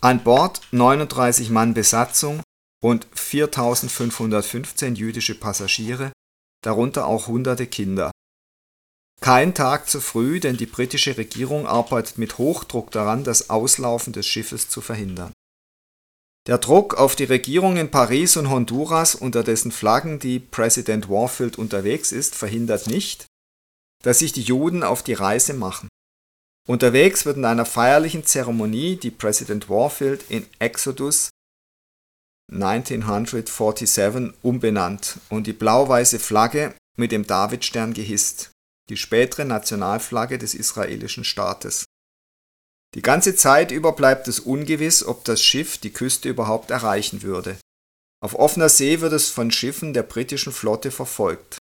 An 0.02 0.24
Bord 0.24 0.62
39 0.72 1.50
Mann 1.52 1.74
Besatzung, 1.74 2.42
rund 2.84 3.06
4515 3.14 4.96
jüdische 4.96 5.36
Passagiere 5.36 6.12
darunter 6.62 7.08
auch 7.08 7.28
hunderte 7.28 7.68
Kinder. 7.68 8.12
Kein 9.22 9.54
Tag 9.54 9.90
zu 9.90 10.00
früh, 10.00 10.40
denn 10.40 10.58
die 10.58 10.66
britische 10.66 11.18
Regierung 11.18 11.68
arbeitet 11.68 12.18
mit 12.18 12.38
Hochdruck 12.38 12.92
daran, 12.92 13.24
das 13.24 13.50
Auslaufen 13.50 14.14
des 14.14 14.26
Schiffes 14.26 14.70
zu 14.70 14.80
verhindern. 14.82 15.34
Der 16.48 16.58
Druck 16.58 16.96
auf 16.96 17.16
die 17.16 17.26
Regierung 17.26 17.78
in 17.78 17.92
Paris 17.92 18.38
und 18.38 18.50
Honduras, 18.50 19.14
unter 19.16 19.44
dessen 19.44 19.72
Flaggen 19.72 20.20
die 20.20 20.40
Präsident 20.40 21.10
Warfield 21.10 21.58
unterwegs 21.58 22.12
ist, 22.12 22.34
verhindert 22.34 22.88
nicht, 22.88 23.26
dass 24.04 24.20
sich 24.20 24.32
die 24.32 24.42
Juden 24.42 24.84
auf 24.84 25.04
die 25.04 25.14
Reise 25.14 25.54
machen. 25.54 25.90
Unterwegs 26.68 27.26
wird 27.26 27.38
in 27.38 27.46
einer 27.46 27.66
feierlichen 27.66 28.26
Zeremonie 28.26 28.96
die 28.96 29.12
Präsident 29.12 29.70
Warfield 29.70 30.24
in 30.30 30.46
Exodus 30.60 31.30
1947 32.52 34.34
umbenannt 34.42 35.20
und 35.30 35.48
die 35.48 35.54
blau-weiße 35.54 36.20
Flagge 36.20 36.74
mit 36.98 37.12
dem 37.12 37.28
Davidstern 37.28 37.94
gehisst, 37.94 38.52
die 38.90 38.98
spätere 38.98 39.46
Nationalflagge 39.46 40.38
des 40.38 40.56
israelischen 40.56 41.24
Staates. 41.24 41.86
Die 42.96 43.02
ganze 43.04 43.36
Zeit 43.36 43.72
über 43.72 43.92
bleibt 43.92 44.28
es 44.28 44.40
ungewiss, 44.40 45.04
ob 45.04 45.24
das 45.26 45.44
Schiff 45.44 45.78
die 45.78 45.94
Küste 45.94 46.28
überhaupt 46.28 46.72
erreichen 46.72 47.22
würde. 47.22 47.58
Auf 48.22 48.34
offener 48.36 48.70
See 48.70 49.00
wird 49.00 49.14
es 49.14 49.30
von 49.30 49.52
Schiffen 49.52 49.94
der 49.94 50.04
britischen 50.04 50.52
Flotte 50.52 50.92
verfolgt. 50.92 51.60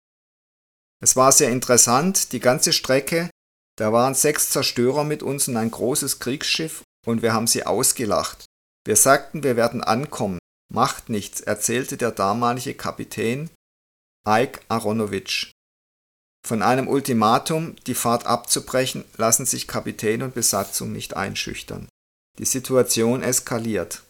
Es 1.00 1.14
war 1.14 1.30
sehr 1.30 1.50
interessant, 1.50 2.32
die 2.32 2.40
ganze 2.40 2.72
Strecke, 2.72 3.30
da 3.76 3.92
waren 3.92 4.14
sechs 4.14 4.50
Zerstörer 4.50 5.04
mit 5.04 5.22
uns 5.22 5.46
und 5.46 5.56
ein 5.56 5.70
großes 5.70 6.18
Kriegsschiff 6.18 6.82
und 7.06 7.22
wir 7.22 7.32
haben 7.32 7.46
sie 7.46 7.64
ausgelacht. 7.64 8.46
Wir 8.84 8.96
sagten, 8.96 9.44
wir 9.44 9.54
werden 9.54 9.84
ankommen, 9.84 10.38
Macht 10.72 11.08
nichts, 11.08 11.40
erzählte 11.40 11.96
der 11.96 12.10
damalige 12.10 12.74
Kapitän 12.74 13.50
Ike 14.26 14.60
Aronovich. 14.68 15.52
Von 16.46 16.62
einem 16.62 16.88
Ultimatum, 16.88 17.76
die 17.86 17.94
Fahrt 17.94 18.26
abzubrechen, 18.26 19.04
lassen 19.16 19.46
sich 19.46 19.66
Kapitän 19.66 20.22
und 20.22 20.34
Besatzung 20.34 20.92
nicht 20.92 21.16
einschüchtern. 21.16 21.88
Die 22.38 22.44
Situation 22.44 23.22
eskaliert. 23.22 24.04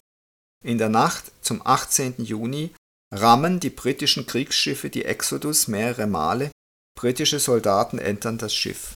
In 0.64 0.78
der 0.78 0.88
Nacht 0.88 1.32
zum 1.40 1.64
18. 1.64 2.16
Juni 2.18 2.74
rammen 3.14 3.60
die 3.60 3.70
britischen 3.70 4.26
Kriegsschiffe 4.26 4.90
die 4.90 5.04
Exodus 5.04 5.68
mehrere 5.68 6.06
Male, 6.06 6.50
britische 6.96 7.38
Soldaten 7.38 7.98
entern 7.98 8.38
das 8.38 8.54
Schiff. 8.54 8.94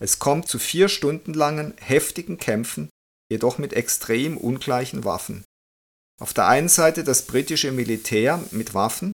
Es 0.00 0.18
kommt 0.18 0.48
zu 0.48 0.58
vier 0.58 0.88
Stunden 0.88 1.34
langen, 1.34 1.74
heftigen 1.78 2.38
Kämpfen, 2.38 2.88
jedoch 3.30 3.58
mit 3.58 3.72
extrem 3.72 4.36
ungleichen 4.36 5.04
Waffen. 5.04 5.44
Auf 6.20 6.34
der 6.34 6.48
einen 6.48 6.68
Seite 6.68 7.04
das 7.04 7.26
britische 7.26 7.70
Militär 7.70 8.44
mit 8.50 8.74
Waffen, 8.74 9.12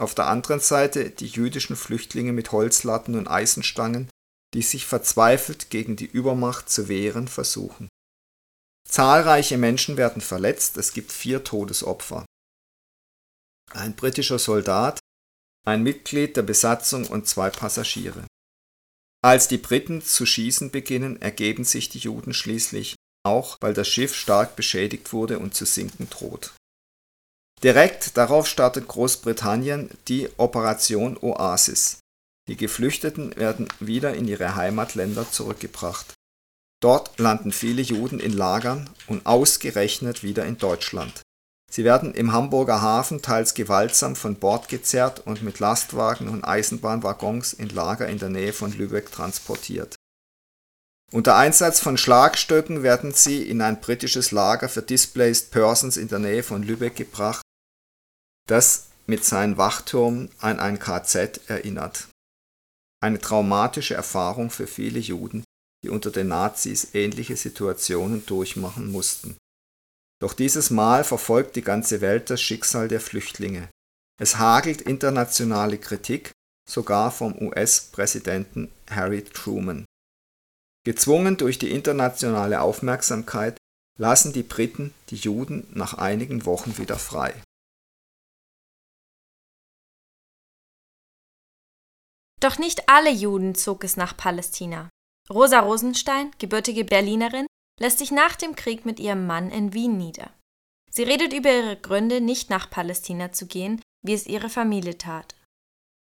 auf 0.00 0.14
der 0.14 0.26
anderen 0.26 0.60
Seite 0.60 1.10
die 1.10 1.26
jüdischen 1.26 1.76
Flüchtlinge 1.76 2.32
mit 2.32 2.52
Holzlatten 2.52 3.16
und 3.16 3.28
Eisenstangen, 3.28 4.08
die 4.54 4.62
sich 4.62 4.86
verzweifelt 4.86 5.70
gegen 5.70 5.96
die 5.96 6.06
Übermacht 6.06 6.70
zu 6.70 6.88
wehren 6.88 7.28
versuchen. 7.28 7.88
Zahlreiche 8.88 9.58
Menschen 9.58 9.96
werden 9.96 10.22
verletzt, 10.22 10.76
es 10.76 10.92
gibt 10.92 11.10
vier 11.10 11.42
Todesopfer. 11.42 12.24
Ein 13.72 13.96
britischer 13.96 14.38
Soldat, 14.38 15.00
ein 15.66 15.82
Mitglied 15.82 16.36
der 16.36 16.42
Besatzung 16.42 17.06
und 17.06 17.26
zwei 17.26 17.50
Passagiere. 17.50 18.26
Als 19.24 19.48
die 19.48 19.58
Briten 19.58 20.02
zu 20.02 20.26
schießen 20.26 20.70
beginnen, 20.70 21.20
ergeben 21.20 21.64
sich 21.64 21.88
die 21.88 21.98
Juden 21.98 22.34
schließlich, 22.34 22.94
auch 23.24 23.56
weil 23.60 23.74
das 23.74 23.88
Schiff 23.88 24.14
stark 24.14 24.54
beschädigt 24.56 25.12
wurde 25.12 25.38
und 25.38 25.54
zu 25.54 25.64
sinken 25.64 26.08
droht. 26.10 26.52
Direkt 27.62 28.16
darauf 28.16 28.46
startet 28.46 28.88
Großbritannien 28.88 29.90
die 30.08 30.28
Operation 30.36 31.16
Oasis. 31.16 32.00
Die 32.46 32.56
Geflüchteten 32.56 33.34
werden 33.36 33.68
wieder 33.80 34.14
in 34.14 34.28
ihre 34.28 34.54
Heimatländer 34.54 35.30
zurückgebracht. 35.30 36.12
Dort 36.82 37.18
landen 37.18 37.52
viele 37.52 37.80
Juden 37.80 38.20
in 38.20 38.34
Lagern 38.34 38.90
und 39.06 39.24
ausgerechnet 39.24 40.22
wieder 40.22 40.44
in 40.44 40.58
Deutschland. 40.58 41.22
Sie 41.72 41.84
werden 41.84 42.12
im 42.12 42.32
Hamburger 42.32 42.82
Hafen 42.82 43.22
teils 43.22 43.54
gewaltsam 43.54 44.14
von 44.14 44.36
Bord 44.36 44.68
gezerrt 44.68 45.22
und 45.24 45.42
mit 45.42 45.58
Lastwagen 45.58 46.28
und 46.28 46.44
Eisenbahnwaggons 46.44 47.54
in 47.54 47.70
Lager 47.70 48.06
in 48.06 48.18
der 48.18 48.28
Nähe 48.28 48.52
von 48.52 48.72
Lübeck 48.72 49.10
transportiert. 49.10 49.96
Unter 51.14 51.36
Einsatz 51.36 51.78
von 51.78 51.96
Schlagstöcken 51.96 52.82
werden 52.82 53.12
sie 53.12 53.48
in 53.48 53.60
ein 53.60 53.80
britisches 53.80 54.32
Lager 54.32 54.68
für 54.68 54.82
Displaced 54.82 55.52
Persons 55.52 55.96
in 55.96 56.08
der 56.08 56.18
Nähe 56.18 56.42
von 56.42 56.64
Lübeck 56.64 56.96
gebracht, 56.96 57.40
das 58.48 58.88
mit 59.06 59.24
seinen 59.24 59.56
Wachturmen 59.56 60.28
an 60.40 60.58
ein 60.58 60.80
KZ 60.80 61.48
erinnert. 61.48 62.08
Eine 63.00 63.20
traumatische 63.20 63.94
Erfahrung 63.94 64.50
für 64.50 64.66
viele 64.66 64.98
Juden, 64.98 65.44
die 65.84 65.88
unter 65.88 66.10
den 66.10 66.26
Nazis 66.26 66.96
ähnliche 66.96 67.36
Situationen 67.36 68.26
durchmachen 68.26 68.90
mussten. 68.90 69.36
Doch 70.20 70.32
dieses 70.32 70.70
Mal 70.70 71.04
verfolgt 71.04 71.54
die 71.54 71.62
ganze 71.62 72.00
Welt 72.00 72.28
das 72.28 72.42
Schicksal 72.42 72.88
der 72.88 73.00
Flüchtlinge. 73.00 73.68
Es 74.20 74.38
hagelt 74.38 74.80
internationale 74.80 75.78
Kritik, 75.78 76.32
sogar 76.68 77.12
vom 77.12 77.40
US-Präsidenten 77.40 78.72
Harry 78.90 79.22
Truman. 79.22 79.84
Gezwungen 80.84 81.38
durch 81.38 81.58
die 81.58 81.70
internationale 81.70 82.60
Aufmerksamkeit 82.60 83.56
lassen 83.98 84.32
die 84.32 84.42
Briten 84.42 84.92
die 85.08 85.16
Juden 85.16 85.66
nach 85.72 85.94
einigen 85.94 86.44
Wochen 86.44 86.76
wieder 86.78 86.98
frei. 86.98 87.34
Doch 92.40 92.58
nicht 92.58 92.90
alle 92.90 93.10
Juden 93.10 93.54
zog 93.54 93.84
es 93.84 93.96
nach 93.96 94.14
Palästina. 94.16 94.90
Rosa 95.30 95.60
Rosenstein, 95.60 96.30
gebürtige 96.38 96.84
Berlinerin, 96.84 97.46
lässt 97.80 97.98
sich 97.98 98.10
nach 98.10 98.36
dem 98.36 98.54
Krieg 98.54 98.84
mit 98.84 99.00
ihrem 99.00 99.26
Mann 99.26 99.50
in 99.50 99.72
Wien 99.72 99.96
nieder. 99.96 100.30
Sie 100.90 101.04
redet 101.04 101.32
über 101.32 101.50
ihre 101.50 101.76
Gründe, 101.76 102.20
nicht 102.20 102.50
nach 102.50 102.68
Palästina 102.68 103.32
zu 103.32 103.46
gehen, 103.46 103.80
wie 104.04 104.12
es 104.12 104.26
ihre 104.26 104.50
Familie 104.50 104.98
tat. 104.98 105.34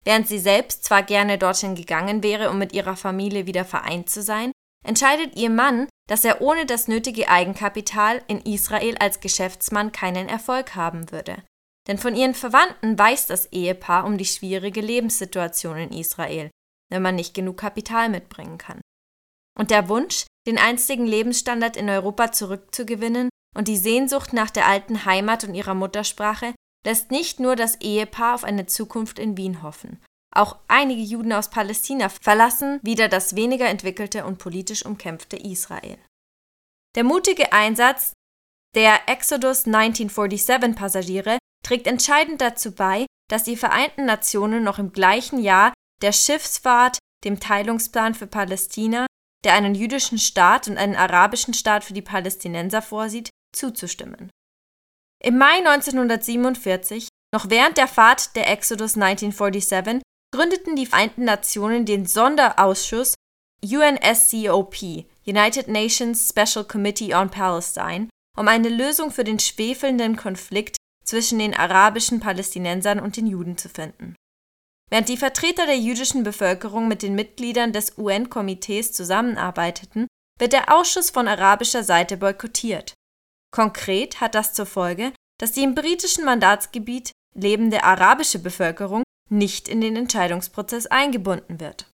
Während 0.05 0.27
sie 0.27 0.39
selbst 0.39 0.85
zwar 0.85 1.03
gerne 1.03 1.37
dorthin 1.39 1.75
gegangen 1.75 2.23
wäre, 2.23 2.51
um 2.51 2.59
mit 2.59 2.73
ihrer 2.73 2.97
Familie 2.97 3.47
wieder 3.47 3.65
vereint 3.65 4.09
zu 4.09 4.23
sein, 4.23 4.51
entscheidet 4.83 5.37
ihr 5.37 5.51
Mann, 5.51 5.89
dass 6.09 6.25
er 6.25 6.41
ohne 6.41 6.67
das 6.67 6.89
nötige 6.89 7.29
Eigenkapital 7.29 8.23
in 8.27 8.41
Israel 8.41 8.97
als 8.99 9.21
Geschäftsmann 9.21 9.93
keinen 9.93 10.29
Erfolg 10.29 10.75
haben 10.75 11.11
würde. 11.11 11.43
Denn 11.89 11.99
von 11.99 12.15
ihren 12.15 12.35
Verwandten 12.35 12.99
weiß 12.99 13.27
das 13.27 13.47
Ehepaar 13.47 14.05
um 14.05 14.19
die 14.19 14.25
schwierige 14.25 14.81
Lebenssituation 14.81 15.77
in 15.77 15.91
Israel, 15.93 16.51
wenn 16.91 17.03
man 17.03 17.17
nicht 17.17 17.35
genug 17.35 17.59
Kapital 17.59 18.09
mitbringen 18.09 18.59
kann. 18.59 18.81
Und 19.59 19.71
der 19.71 19.89
Wunsch, 19.89 20.27
den 20.47 20.59
einstigen 20.59 21.07
Lebensstandard 21.07 21.77
in 21.77 21.89
Europa 21.89 22.33
zurückzugewinnen 22.33 23.29
und 23.57 23.69
die 23.69 23.77
Sehnsucht 23.77 24.33
nach 24.33 24.51
der 24.51 24.67
alten 24.67 25.05
Heimat 25.05 25.45
und 25.45 25.55
ihrer 25.55 25.75
Muttersprache 25.75 26.55
lässt 26.85 27.11
nicht 27.11 27.39
nur 27.39 27.57
das 27.57 27.81
Ehepaar 27.81 28.35
auf 28.35 28.45
eine 28.45 28.67
Zukunft 28.67 29.19
in 29.19 29.37
Wien 29.37 29.63
hoffen. 29.63 30.03
Auch 30.35 30.59
einige 30.67 31.03
Juden 31.03 31.33
aus 31.33 31.51
Palästina 31.51 32.09
verlassen 32.09 32.81
wieder 32.83 33.09
das 33.09 33.37
weniger 33.37 33.67
entwickelte 33.67 34.25
und 34.25 34.39
politisch 34.39 34.85
umkämpfte 34.85 35.37
Israel. 35.37 35.99
Der 36.97 37.05
mutige 37.05 37.53
Einsatz 37.53 38.13
der 38.75 39.09
Exodus 39.09 39.67
1947 39.67 40.75
Passagiere 40.75 41.39
trägt 41.63 41.87
entscheidend 41.87 42.41
dazu 42.41 42.73
bei, 42.73 43.07
dass 43.31 43.45
die 43.45 43.57
Vereinten 43.57 44.07
Nationen 44.07 44.65
noch 44.65 44.79
im 44.79 44.93
gleichen 44.93 45.39
Jahr 45.39 45.75
der 46.03 46.13
Schiffsfahrt, 46.13 46.99
dem 47.25 47.39
Teilungsplan 47.39 48.15
für 48.15 48.27
Palästina 48.27 49.07
der 49.45 49.55
einen 49.55 49.75
jüdischen 49.75 50.19
Staat 50.19 50.69
und 50.69 50.79
einen 50.79 50.97
arabischen 50.97 51.55
Staat 51.55 51.85
für 51.85 51.95
die 51.95 52.03
Palästinenser 52.03 52.83
vorsieht, 52.83 53.31
zuzustimmen. 53.55 54.31
Im 55.23 55.39
Mai 55.39 55.59
1947, 55.59 57.09
noch 57.35 57.51
während 57.51 57.77
der 57.77 57.89
Fahrt 57.89 58.35
der 58.37 58.51
Exodus 58.51 58.95
1947, 58.97 60.03
gründeten 60.33 60.77
die 60.77 60.87
Vereinten 60.87 61.25
Nationen 61.25 61.85
den 61.87 62.07
Sonderausschuss 62.07 63.15
UNSCOP, 63.63 64.75
United 65.25 65.69
Nations 65.69 66.29
Special 66.29 66.65
Committee 66.65 67.15
on 67.15 67.31
Palestine, 67.31 68.09
um 68.37 68.49
eine 68.49 68.69
Lösung 68.69 69.13
für 69.13 69.25
den 69.25 69.39
schwefelnden 69.39 70.17
Konflikt 70.17 70.77
zwischen 71.05 71.39
den 71.39 71.55
arabischen 71.55 72.19
Palästinensern 72.19 72.99
und 72.99 73.17
den 73.17 73.27
Juden 73.27 73.57
zu 73.57 73.69
finden. 73.69 74.17
Während 74.91 75.09
die 75.09 75.17
Vertreter 75.17 75.67
der 75.67 75.79
jüdischen 75.79 76.23
Bevölkerung 76.23 76.89
mit 76.89 77.03
den 77.03 77.15
Mitgliedern 77.15 77.73
des 77.73 77.97
UN-Komitees 77.97 78.93
zusammenarbeiteten, 78.93 80.07
wird 80.39 80.53
der 80.53 80.75
Ausschuss 80.75 81.11
von 81.11 81.29
arabischer 81.29 81.85
Seite 81.85 82.17
boykottiert. 82.17 82.95
Konkret 83.55 84.21
hat 84.21 84.35
das 84.35 84.55
zur 84.55 84.67
Folge, 84.67 85.13
dass 85.39 85.53
die 85.53 85.63
im 85.63 85.75
britischen 85.75 86.25
Mandatsgebiet 86.25 87.13
lebende 87.35 87.85
arabische 87.85 88.39
Bevölkerung 88.39 89.03
nicht 89.33 89.69
in 89.69 89.81
den 89.81 89.97
Entscheidungsprozess 89.97 90.87
eingebunden 90.87 91.61
wird. 91.61 91.87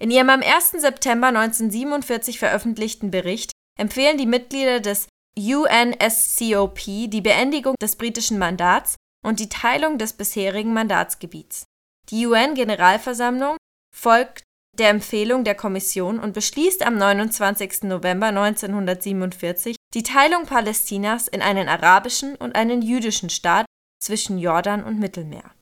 In 0.00 0.10
ihrem 0.10 0.30
am 0.30 0.42
1. 0.42 0.72
September 0.72 1.28
1947 1.28 2.38
veröffentlichten 2.38 3.10
Bericht 3.10 3.52
empfehlen 3.78 4.18
die 4.18 4.26
Mitglieder 4.26 4.80
des 4.80 5.06
UNSCOP 5.38 6.80
die 6.84 7.20
Beendigung 7.20 7.76
des 7.80 7.96
britischen 7.96 8.38
Mandats 8.38 8.96
und 9.24 9.40
die 9.40 9.48
Teilung 9.48 9.98
des 9.98 10.12
bisherigen 10.12 10.74
Mandatsgebiets. 10.74 11.64
Die 12.10 12.26
UN-Generalversammlung 12.26 13.56
folgt 13.94 14.42
der 14.78 14.88
Empfehlung 14.90 15.44
der 15.44 15.54
Kommission 15.54 16.18
und 16.18 16.32
beschließt 16.32 16.84
am 16.84 16.96
29. 16.96 17.84
November 17.84 18.26
1947 18.26 19.76
die 19.94 20.02
Teilung 20.02 20.46
Palästinas 20.46 21.28
in 21.28 21.42
einen 21.42 21.68
arabischen 21.68 22.34
und 22.36 22.56
einen 22.56 22.82
jüdischen 22.82 23.30
Staat 23.30 23.66
zwischen 24.02 24.38
Jordan 24.38 24.82
und 24.82 24.98
Mittelmeer. 24.98 25.54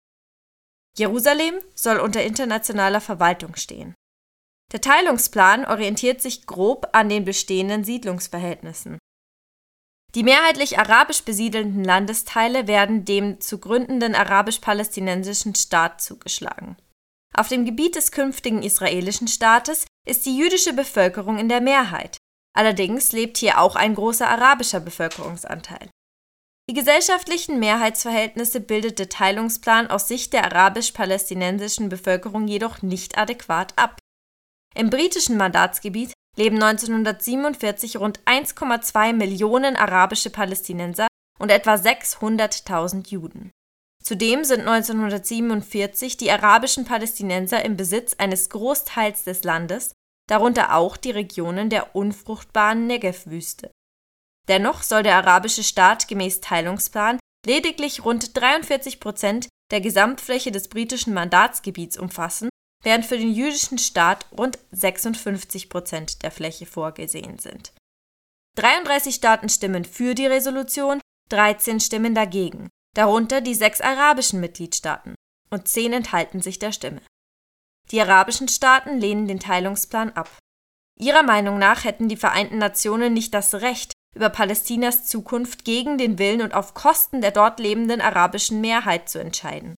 Jerusalem 0.97 1.55
soll 1.75 1.99
unter 1.99 2.23
internationaler 2.23 3.01
Verwaltung 3.01 3.57
stehen. 3.57 3.95
Der 4.73 4.81
Teilungsplan 4.81 5.65
orientiert 5.65 6.21
sich 6.21 6.47
grob 6.47 6.89
an 6.93 7.09
den 7.09 7.25
bestehenden 7.25 7.85
Siedlungsverhältnissen. 7.85 8.99
Die 10.15 10.23
mehrheitlich 10.23 10.79
arabisch 10.79 11.23
besiedelten 11.23 11.85
Landesteile 11.85 12.67
werden 12.67 13.05
dem 13.05 13.41
zu 13.41 13.59
gründenden 13.59 14.15
arabisch-palästinensischen 14.15 15.55
Staat 15.55 16.01
zugeschlagen. 16.01 16.77
Auf 17.33 17.49
dem 17.49 17.65
Gebiet 17.65 17.95
des 17.95 18.11
künftigen 18.11 18.63
israelischen 18.63 19.29
Staates 19.29 19.87
ist 20.07 20.27
die 20.27 20.37
jüdische 20.37 20.73
Bevölkerung 20.73 21.39
in 21.39 21.49
der 21.49 21.61
Mehrheit. 21.61 22.17
Allerdings 22.57 23.13
lebt 23.13 23.39
hier 23.39 23.61
auch 23.61 23.77
ein 23.77 23.95
großer 23.95 24.29
arabischer 24.29 24.81
Bevölkerungsanteil. 24.81 25.89
Die 26.71 26.75
gesellschaftlichen 26.75 27.59
Mehrheitsverhältnisse 27.59 28.61
bildet 28.61 29.01
der 29.01 29.09
Teilungsplan 29.09 29.89
aus 29.89 30.07
Sicht 30.07 30.33
der 30.33 30.45
arabisch-palästinensischen 30.45 31.89
Bevölkerung 31.89 32.47
jedoch 32.47 32.81
nicht 32.81 33.19
adäquat 33.19 33.73
ab. 33.75 33.99
Im 34.77 34.89
britischen 34.89 35.37
Mandatsgebiet 35.37 36.13
leben 36.37 36.63
1947 36.63 37.97
rund 37.97 38.21
1,2 38.21 39.15
Millionen 39.15 39.75
arabische 39.75 40.31
Palästinenser 40.31 41.09
und 41.41 41.51
etwa 41.51 41.75
600.000 41.75 43.09
Juden. 43.09 43.51
Zudem 44.01 44.45
sind 44.45 44.61
1947 44.61 46.19
die 46.19 46.31
arabischen 46.31 46.85
Palästinenser 46.85 47.65
im 47.65 47.77
Besitz 47.77 48.15
eines 48.17 48.49
Großteils 48.49 49.25
des 49.25 49.43
Landes, 49.43 49.91
darunter 50.29 50.77
auch 50.77 50.97
die 50.97 51.11
Regionen 51.11 51.69
der 51.69 51.97
unfruchtbaren 51.97 52.87
Negev-Wüste. 52.87 53.73
Dennoch 54.51 54.83
soll 54.83 55.03
der 55.03 55.17
arabische 55.17 55.63
Staat 55.63 56.09
gemäß 56.09 56.41
Teilungsplan 56.41 57.19
lediglich 57.47 58.05
rund 58.05 58.37
43 58.37 59.01
Prozent 59.01 59.49
der 59.71 59.81
Gesamtfläche 59.81 60.51
des 60.53 60.69
britischen 60.69 61.15
Mandatsgebiets 61.15 61.97
umfassen 61.97 62.51
während 62.83 63.05
für 63.05 63.19
den 63.19 63.33
jüdischen 63.33 63.79
Staat 63.79 64.27
rund 64.37 64.59
56 64.73 65.69
Prozent 65.69 66.23
der 66.23 66.31
Fläche 66.31 66.67
vorgesehen 66.67 67.39
sind. 67.39 67.73
33 68.57 69.15
Staaten 69.15 69.49
stimmen 69.49 69.85
für 69.85 70.15
die 70.15 70.27
Resolution, 70.27 71.01
13 71.31 71.81
stimmen 71.81 72.15
dagegen, 72.15 72.69
darunter 72.95 73.41
die 73.41 73.55
sechs 73.55 73.81
arabischen 73.81 74.41
Mitgliedstaaten, 74.41 75.15
und 75.51 75.69
zehn 75.69 75.93
enthalten 75.93 76.41
sich 76.41 76.59
der 76.59 76.73
Stimme. 76.73 77.03
Die 77.91 78.01
arabischen 78.01 78.49
Staaten 78.49 78.99
lehnen 78.99 79.29
den 79.29 79.41
Teilungsplan 79.41 80.11
ab. 80.13 80.31
Ihrer 80.99 81.23
Meinung 81.23 81.59
nach 81.59 81.85
hätten 81.85 82.09
die 82.09 82.17
Vereinten 82.17 82.59
Nationen 82.59 83.15
nicht 83.15 83.35
das 83.35 83.55
Recht, 83.55 83.93
über 84.15 84.31
Palästinas 84.31 85.07
Zukunft 85.07 85.65
gegen 85.65 85.99
den 85.99 86.19
Willen 86.19 86.43
und 86.43 86.55
auf 86.55 86.75
Kosten 86.75 87.21
der 87.21 87.31
dort 87.31 87.61
lebenden 87.61 88.01
arabischen 88.01 88.61
Mehrheit 88.61 89.09
zu 89.09 89.21
entscheiden. 89.21 89.75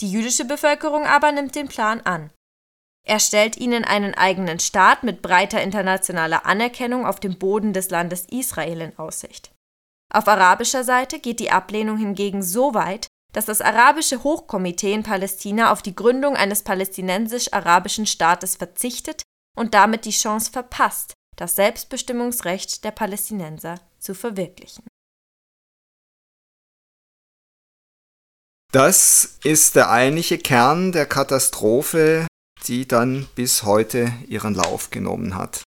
Die 0.00 0.10
jüdische 0.10 0.44
Bevölkerung 0.44 1.04
aber 1.04 1.32
nimmt 1.32 1.54
den 1.54 1.68
Plan 1.68 2.00
an. 2.02 2.30
Er 3.06 3.20
stellt 3.20 3.56
ihnen 3.56 3.84
einen 3.84 4.14
eigenen 4.14 4.58
Staat 4.58 5.04
mit 5.04 5.22
breiter 5.22 5.62
internationaler 5.62 6.44
Anerkennung 6.44 7.06
auf 7.06 7.20
dem 7.20 7.38
Boden 7.38 7.72
des 7.72 7.88
Landes 7.90 8.26
Israel 8.30 8.80
in 8.80 8.98
Aussicht. 8.98 9.52
Auf 10.12 10.28
arabischer 10.28 10.84
Seite 10.84 11.18
geht 11.18 11.40
die 11.40 11.50
Ablehnung 11.50 11.98
hingegen 11.98 12.42
so 12.42 12.74
weit, 12.74 13.06
dass 13.32 13.44
das 13.44 13.60
Arabische 13.60 14.22
Hochkomitee 14.22 14.92
in 14.92 15.02
Palästina 15.02 15.70
auf 15.70 15.82
die 15.82 15.94
Gründung 15.94 16.36
eines 16.36 16.62
palästinensisch-arabischen 16.62 18.06
Staates 18.06 18.56
verzichtet 18.56 19.22
und 19.56 19.74
damit 19.74 20.04
die 20.04 20.10
Chance 20.10 20.50
verpasst, 20.50 21.14
das 21.36 21.56
Selbstbestimmungsrecht 21.56 22.84
der 22.84 22.90
Palästinenser 22.90 23.80
zu 23.98 24.14
verwirklichen. 24.14 24.84
Das 28.72 29.38
ist 29.44 29.76
der 29.76 29.90
eigentliche 29.90 30.38
Kern 30.38 30.92
der 30.92 31.06
Katastrophe, 31.06 32.26
die 32.66 32.86
dann 32.86 33.26
bis 33.34 33.62
heute 33.62 34.12
ihren 34.28 34.54
Lauf 34.54 34.90
genommen 34.90 35.34
hat. 35.34 35.62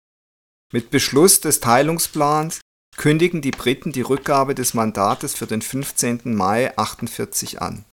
Mit 0.74 0.90
Beschluss 0.90 1.40
des 1.40 1.60
Teilungsplans 1.60 2.60
kündigen 2.98 3.42
die 3.42 3.52
Briten 3.52 3.92
die 3.92 4.02
Rückgabe 4.02 4.56
des 4.56 4.74
Mandates 4.74 5.36
für 5.36 5.48
den 5.48 5.62
15. 5.62 6.36
Mai 6.36 6.76
48 6.78 7.62
an. 7.62 7.86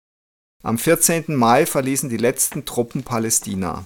Am 0.62 0.78
14. 0.78 1.34
Mai 1.34 1.66
verließen 1.66 2.08
die 2.08 2.16
letzten 2.16 2.64
Truppen 2.64 3.02
Palästina. 3.02 3.84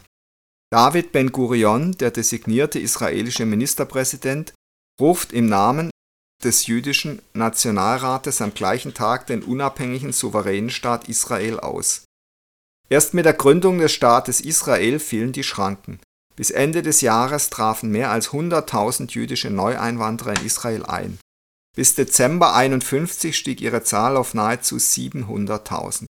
David 0.71 1.13
Ben-Gurion, 1.13 1.93
der 1.93 2.11
designierte 2.11 2.81
israelische 2.81 3.47
Ministerpräsident, 3.47 4.53
ruft 5.01 5.33
im 5.33 5.47
Namen 5.47 5.91
des 6.43 6.67
jüdischen 6.67 7.23
Nationalrates 7.35 8.43
am 8.43 8.53
gleichen 8.53 8.93
Tag 8.93 9.27
den 9.27 9.43
unabhängigen 9.43 10.13
souveränen 10.13 10.71
Staat 10.71 11.09
Israel 11.09 11.61
aus. 11.61 12.05
Erst 12.89 13.15
mit 13.15 13.25
der 13.25 13.33
Gründung 13.33 13.79
des 13.79 13.93
Staates 13.93 14.41
Israel 14.41 14.99
fielen 14.99 15.33
die 15.33 15.45
Schranken. 15.45 16.01
Bis 16.37 16.51
Ende 16.51 16.83
des 16.83 17.01
Jahres 17.01 17.49
trafen 17.49 17.91
mehr 17.91 18.11
als 18.11 18.31
100.000 18.31 19.13
jüdische 19.13 19.51
Neueinwanderer 19.51 20.39
in 20.39 20.45
Israel 20.45 20.85
ein. 20.85 21.19
Bis 21.75 21.95
Dezember 21.95 22.55
51 22.55 23.37
stieg 23.37 23.61
ihre 23.61 23.83
Zahl 23.83 24.17
auf 24.17 24.35
nahezu 24.35 24.77
700.000. 24.77 26.07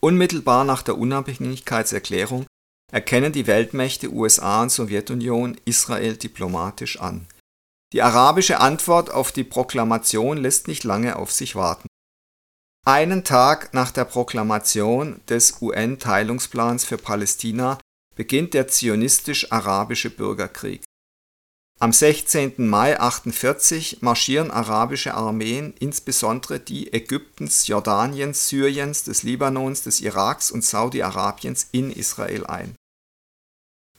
Unmittelbar 0.00 0.64
nach 0.64 0.82
der 0.82 0.96
Unabhängigkeitserklärung 0.96 2.46
erkennen 2.90 3.32
die 3.32 3.46
Weltmächte 3.46 4.12
USA 4.12 4.62
und 4.62 4.70
Sowjetunion 4.70 5.56
Israel 5.64 6.16
diplomatisch 6.16 7.00
an. 7.00 7.26
Die 7.92 8.02
arabische 8.02 8.60
Antwort 8.60 9.10
auf 9.10 9.32
die 9.32 9.44
Proklamation 9.44 10.38
lässt 10.38 10.68
nicht 10.68 10.84
lange 10.84 11.16
auf 11.16 11.32
sich 11.32 11.56
warten. 11.56 11.88
Einen 12.86 13.24
Tag 13.24 13.74
nach 13.74 13.90
der 13.90 14.04
Proklamation 14.04 15.20
des 15.28 15.60
UN-Teilungsplans 15.60 16.84
für 16.84 16.98
Palästina 16.98 17.78
beginnt 18.16 18.54
der 18.54 18.68
zionistisch-arabische 18.68 20.10
Bürgerkrieg. 20.10 20.82
Am 21.78 21.92
16. 21.92 22.68
Mai 22.68 23.00
1948 23.00 24.02
marschieren 24.02 24.50
arabische 24.50 25.14
Armeen, 25.14 25.72
insbesondere 25.78 26.60
die 26.60 26.92
Ägyptens, 26.92 27.66
Jordaniens, 27.66 28.48
Syriens, 28.48 29.04
des 29.04 29.22
Libanons, 29.22 29.82
des 29.82 30.00
Iraks 30.00 30.50
und 30.50 30.62
Saudi-Arabiens 30.62 31.68
in 31.72 31.90
Israel 31.90 32.44
ein. 32.46 32.76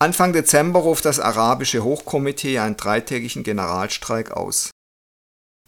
Anfang 0.02 0.34
Dezember 0.34 0.80
ruft 0.80 1.06
das 1.06 1.20
arabische 1.20 1.84
Hochkomitee 1.84 2.58
einen 2.58 2.76
dreitägigen 2.76 3.44
Generalstreik 3.44 4.32
aus. 4.32 4.72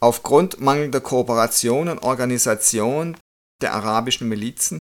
Aufgrund 0.01 0.59
mangelnder 0.59 1.01
Kooperation 1.01 1.87
und 1.87 1.99
Organisation 1.99 3.15
der 3.61 3.75
arabischen 3.75 4.27
Milizen 4.27 4.79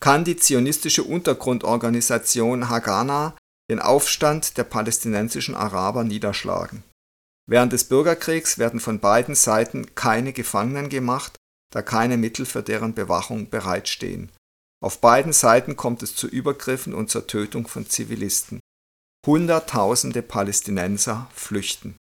kann 0.00 0.22
die 0.22 0.36
zionistische 0.36 1.02
Untergrundorganisation 1.02 2.68
Haganah 2.68 3.36
den 3.68 3.80
Aufstand 3.80 4.56
der 4.56 4.62
palästinensischen 4.62 5.56
Araber 5.56 6.04
niederschlagen. 6.04 6.84
Während 7.50 7.72
des 7.72 7.88
Bürgerkriegs 7.88 8.58
werden 8.58 8.78
von 8.78 9.00
beiden 9.00 9.34
Seiten 9.34 9.96
keine 9.96 10.32
Gefangenen 10.32 10.88
gemacht, 10.88 11.34
da 11.72 11.82
keine 11.82 12.16
Mittel 12.16 12.46
für 12.46 12.62
deren 12.62 12.94
Bewachung 12.94 13.50
bereitstehen. 13.50 14.30
Auf 14.80 15.00
beiden 15.00 15.32
Seiten 15.32 15.74
kommt 15.74 16.04
es 16.04 16.14
zu 16.14 16.28
Übergriffen 16.28 16.94
und 16.94 17.10
zur 17.10 17.26
Tötung 17.26 17.66
von 17.66 17.84
Zivilisten. 17.84 18.60
Hunderttausende 19.28 20.22
Palästinenser 20.22 21.28
flüchten. 21.34 21.98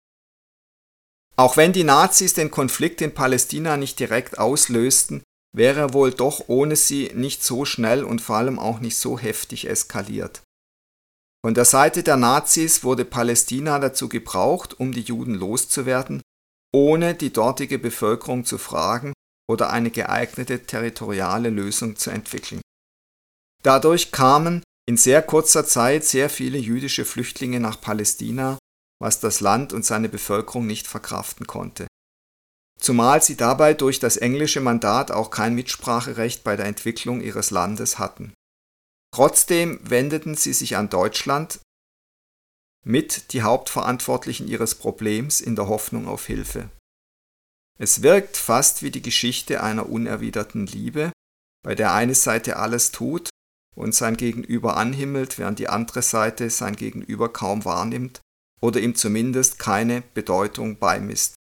Auch 1.35 1.57
wenn 1.57 1.73
die 1.73 1.83
Nazis 1.83 2.35
den 2.35 2.53
Konflikt 2.53 3.01
in 3.01 3.15
Palästina 3.15 3.77
nicht 3.77 3.99
direkt 3.99 4.39
auslösten, 4.39 5.25
wäre 5.53 5.81
er 5.81 5.93
wohl 5.93 6.13
doch 6.13 6.45
ohne 6.47 6.77
sie 6.77 7.11
nicht 7.17 7.43
so 7.43 7.65
schnell 7.65 8.05
und 8.05 8.21
vor 8.21 8.37
allem 8.37 8.61
auch 8.61 8.79
nicht 8.79 8.97
so 8.97 9.19
heftig 9.19 9.69
eskaliert. 9.69 10.43
Von 11.45 11.55
der 11.55 11.65
Seite 11.65 12.05
der 12.05 12.17
Nazis 12.17 12.85
wurde 12.85 13.05
Palästina 13.05 13.81
dazu 13.81 14.09
gebraucht, 14.09 14.79
um 14.79 14.93
die 14.93 15.01
Juden 15.01 15.35
loszuwerden, 15.35 16.23
ohne 16.73 17.17
die 17.17 17.33
dortige 17.33 17.81
Bevölkerung 17.81 18.45
zu 18.45 18.57
fragen 18.57 19.13
oder 19.51 19.71
eine 19.71 19.91
geeignete 19.91 20.63
territoriale 20.65 21.51
Lösung 21.51 21.97
zu 21.97 22.11
entwickeln. 22.11 22.61
Dadurch 23.65 24.13
kamen 24.13 24.63
in 24.87 24.97
sehr 24.97 25.21
kurzer 25.23 25.67
Zeit 25.67 26.05
sehr 26.05 26.31
viele 26.31 26.59
jüdische 26.59 27.05
Flüchtlinge 27.05 27.61
nach 27.61 27.81
Palästina, 27.81 28.59
was 29.01 29.21
das 29.21 29.41
Land 29.41 29.73
und 29.73 29.85
seine 29.85 30.09
Bevölkerung 30.09 30.67
nicht 30.67 30.87
verkraften 30.87 31.47
konnte. 31.47 31.87
Zumal 32.79 33.23
sie 33.23 33.37
dabei 33.37 33.75
durch 33.75 33.99
das 33.99 34.17
englische 34.17 34.61
Mandat 34.61 35.11
auch 35.11 35.31
kein 35.31 35.55
Mitspracherecht 35.55 36.45
bei 36.45 36.57
der 36.57 36.67
Entwicklung 36.67 37.21
ihres 37.21 37.51
Landes 37.51 37.99
hatten. 37.99 38.33
Trotzdem 39.13 39.81
wendeten 39.83 40.35
sie 40.35 40.53
sich 40.53 40.77
an 40.77 40.89
Deutschland 40.89 41.61
mit 42.85 43.33
die 43.33 43.43
Hauptverantwortlichen 43.43 44.47
ihres 44.47 44.77
Problems 44.77 45.41
in 45.41 45.57
der 45.57 45.69
Hoffnung 45.69 46.07
auf 46.07 46.27
Hilfe. 46.27 46.71
Es 47.79 48.03
wirkt 48.03 48.37
fast 48.37 48.83
wie 48.83 48.91
die 48.91 49.03
Geschichte 49.03 49.63
einer 49.63 49.89
unerwiderten 49.89 50.67
Liebe, 50.67 51.11
bei 51.65 51.75
der 51.75 51.93
eine 51.93 52.15
Seite 52.15 52.57
alles 52.57 52.93
tut, 52.93 53.29
und 53.77 53.95
sein 53.95 54.17
Gegenüber 54.17 54.77
anhimmelt, 54.77 55.39
während 55.39 55.59
die 55.59 55.69
andere 55.69 56.03
Seite 56.03 56.51
sein 56.51 56.75
Gegenüber 56.75 57.33
kaum 57.33 57.65
wahrnimmt 57.65 58.21
oder 58.61 58.81
ihm 58.81 58.95
zumindest 58.95 59.59
keine 59.59 60.03
Bedeutung 60.15 60.79
beimisst. 60.79 61.35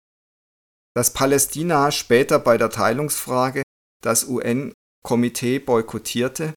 Dass 0.95 1.13
Palästina 1.13 1.91
später 1.91 2.39
bei 2.39 2.57
der 2.57 2.69
Teilungsfrage 2.69 3.63
das 4.01 4.27
UN-Komitee 4.27 5.59
boykottierte, 5.59 6.53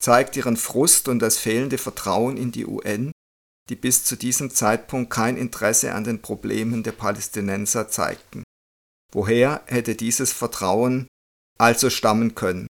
zeigt 0.00 0.36
ihren 0.36 0.56
Frust 0.56 1.08
und 1.08 1.18
das 1.18 1.38
fehlende 1.38 1.78
Vertrauen 1.78 2.36
in 2.36 2.52
die 2.52 2.66
UN, 2.66 3.10
die 3.70 3.76
bis 3.76 4.04
zu 4.04 4.16
diesem 4.16 4.50
Zeitpunkt 4.50 5.10
kein 5.10 5.36
Interesse 5.36 5.94
an 5.94 6.04
den 6.04 6.20
Problemen 6.20 6.82
der 6.82 6.92
Palästinenser 6.92 7.88
zeigten. 7.88 8.44
Woher 9.12 9.62
hätte 9.66 9.94
dieses 9.94 10.32
Vertrauen 10.32 11.06
also 11.58 11.88
stammen 11.88 12.34
können? 12.34 12.66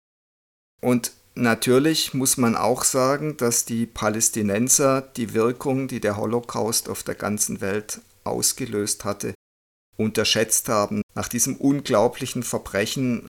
Und 0.80 1.12
Natürlich 1.36 2.14
muss 2.14 2.36
man 2.36 2.54
auch 2.54 2.84
sagen, 2.84 3.36
dass 3.36 3.64
die 3.64 3.86
Palästinenser 3.86 5.02
die 5.02 5.34
Wirkung, 5.34 5.88
die 5.88 6.00
der 6.00 6.16
Holocaust 6.16 6.88
auf 6.88 7.02
der 7.02 7.16
ganzen 7.16 7.60
Welt 7.60 8.00
ausgelöst 8.22 9.04
hatte, 9.04 9.34
unterschätzt 9.96 10.68
haben. 10.68 11.02
Nach 11.14 11.28
diesem 11.28 11.56
unglaublichen 11.56 12.44
Verbrechen 12.44 13.26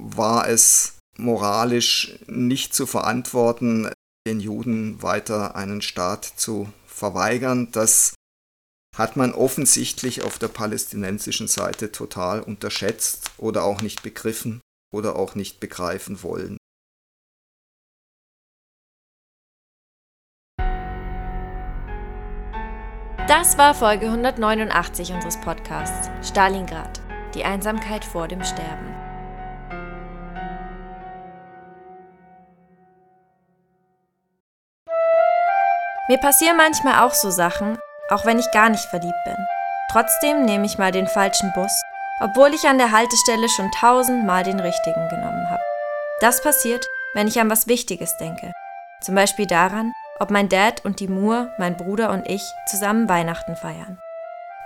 war 0.00 0.48
es 0.48 0.98
moralisch 1.18 2.18
nicht 2.26 2.72
zu 2.72 2.86
verantworten, 2.86 3.90
den 4.28 4.38
Juden 4.38 5.02
weiter 5.02 5.56
einen 5.56 5.82
Staat 5.82 6.24
zu 6.24 6.72
verweigern. 6.86 7.72
Das 7.72 8.14
hat 8.96 9.16
man 9.16 9.32
offensichtlich 9.32 10.22
auf 10.22 10.38
der 10.38 10.48
palästinensischen 10.48 11.48
Seite 11.48 11.90
total 11.90 12.42
unterschätzt 12.42 13.30
oder 13.38 13.64
auch 13.64 13.82
nicht 13.82 14.02
begriffen 14.02 14.60
oder 14.92 15.16
auch 15.16 15.34
nicht 15.34 15.58
begreifen 15.58 16.22
wollen. 16.22 16.59
Das 23.30 23.56
war 23.58 23.74
Folge 23.74 24.06
189 24.06 25.12
unseres 25.12 25.36
Podcasts 25.40 26.10
Stalingrad, 26.28 27.00
die 27.32 27.44
Einsamkeit 27.44 28.04
vor 28.04 28.26
dem 28.26 28.42
Sterben. 28.42 28.92
Mir 36.08 36.18
passieren 36.18 36.56
manchmal 36.56 37.06
auch 37.06 37.14
so 37.14 37.30
Sachen, 37.30 37.78
auch 38.08 38.26
wenn 38.26 38.40
ich 38.40 38.50
gar 38.50 38.68
nicht 38.68 38.84
verliebt 38.86 39.24
bin. 39.24 39.36
Trotzdem 39.92 40.44
nehme 40.44 40.66
ich 40.66 40.78
mal 40.78 40.90
den 40.90 41.06
falschen 41.06 41.52
Bus, 41.52 41.70
obwohl 42.20 42.52
ich 42.52 42.66
an 42.66 42.78
der 42.78 42.90
Haltestelle 42.90 43.48
schon 43.48 43.70
tausendmal 43.70 44.42
den 44.42 44.58
richtigen 44.58 45.08
genommen 45.08 45.48
habe. 45.48 45.62
Das 46.18 46.42
passiert, 46.42 46.84
wenn 47.14 47.28
ich 47.28 47.38
an 47.38 47.48
was 47.48 47.68
Wichtiges 47.68 48.16
denke. 48.16 48.50
Zum 49.00 49.14
Beispiel 49.14 49.46
daran, 49.46 49.92
ob 50.20 50.30
mein 50.30 50.48
Dad 50.48 50.84
und 50.84 51.00
die 51.00 51.08
Moore, 51.08 51.52
mein 51.58 51.76
Bruder 51.76 52.10
und 52.10 52.28
ich 52.28 52.42
zusammen 52.66 53.08
Weihnachten 53.08 53.56
feiern. 53.56 53.98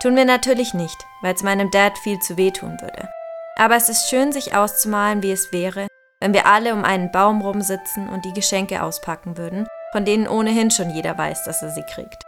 Tun 0.01 0.15
wir 0.15 0.25
natürlich 0.25 0.73
nicht, 0.73 0.97
weil 1.21 1.33
es 1.33 1.41
meinem 1.41 1.71
Dad 1.71 1.97
viel 1.97 2.19
zu 2.19 2.37
wehtun 2.37 2.77
würde. 2.81 3.09
Aber 3.55 3.75
es 3.75 3.89
ist 3.89 4.09
schön, 4.09 4.31
sich 4.31 4.53
auszumalen, 4.53 5.23
wie 5.23 5.31
es 5.31 5.51
wäre, 5.53 5.87
wenn 6.19 6.33
wir 6.33 6.45
alle 6.45 6.73
um 6.73 6.83
einen 6.83 7.11
Baum 7.11 7.41
rumsitzen 7.41 8.09
und 8.09 8.25
die 8.25 8.33
Geschenke 8.33 8.83
auspacken 8.83 9.37
würden, 9.37 9.65
von 9.93 10.05
denen 10.05 10.27
ohnehin 10.27 10.71
schon 10.71 10.89
jeder 10.89 11.17
weiß, 11.17 11.45
dass 11.45 11.61
er 11.61 11.71
sie 11.71 11.83
kriegt. 11.83 12.23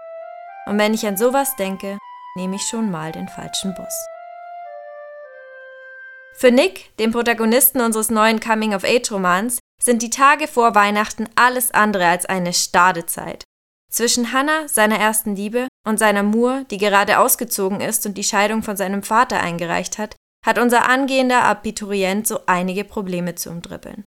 Und 0.66 0.78
wenn 0.80 0.94
ich 0.94 1.06
an 1.06 1.18
sowas 1.18 1.56
denke, 1.58 1.98
nehme 2.36 2.56
ich 2.56 2.62
schon 2.64 2.90
mal 2.90 3.12
den 3.12 3.28
falschen 3.28 3.76
Bus. 3.76 4.08
Für 6.34 6.52
Nick, 6.52 6.96
den 6.98 7.12
Protagonisten 7.12 7.82
unseres 7.82 8.10
neuen 8.10 8.40
Coming-of-Age-Romans, 8.40 9.60
sind 9.82 10.02
die 10.02 10.10
Tage 10.10 10.48
vor 10.48 10.76
Weihnachten 10.76 11.30
alles 11.36 11.72
andere 11.72 12.08
als 12.08 12.26
eine 12.26 12.54
Stadezeit. 12.54 13.44
Zwischen 13.92 14.34
Hannah, 14.34 14.68
seiner 14.68 15.00
ersten 15.00 15.36
Liebe, 15.36 15.68
und 15.88 15.98
seiner 15.98 16.24
Mur, 16.24 16.66
die 16.70 16.78
gerade 16.78 17.20
ausgezogen 17.20 17.80
ist 17.80 18.06
und 18.06 18.18
die 18.18 18.24
Scheidung 18.24 18.62
von 18.62 18.76
seinem 18.76 19.04
Vater 19.04 19.40
eingereicht 19.40 19.98
hat, 19.98 20.16
hat 20.46 20.60
unser 20.60 20.90
angehender 20.90 21.44
Abiturient 21.44 22.28
so 22.28 22.42
einige 22.46 22.84
Probleme 22.84 23.36
zu 23.36 23.50
umdribbeln. 23.50 24.04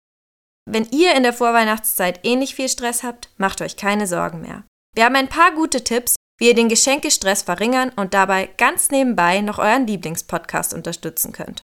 Wenn 0.71 0.87
ihr 0.91 1.15
in 1.15 1.23
der 1.23 1.33
Vorweihnachtszeit 1.33 2.21
ähnlich 2.23 2.55
viel 2.55 2.69
Stress 2.69 3.03
habt, 3.03 3.31
macht 3.39 3.63
euch 3.63 3.77
keine 3.77 4.07
Sorgen 4.07 4.43
mehr. 4.43 4.65
Wir 4.95 5.07
haben 5.07 5.17
ein 5.17 5.29
paar 5.29 5.53
gute 5.53 5.83
Tipps, 5.83 6.17
wie 6.39 6.49
ihr 6.49 6.55
den 6.55 6.69
Geschenkestress 6.69 7.43
verringern 7.43 7.91
und 7.97 8.13
dabei 8.13 8.51
ganz 8.59 8.91
nebenbei 8.91 9.41
noch 9.41 9.59
euren 9.59 9.87
Lieblingspodcast 9.87 10.75
unterstützen 10.75 11.33
könnt. 11.33 11.63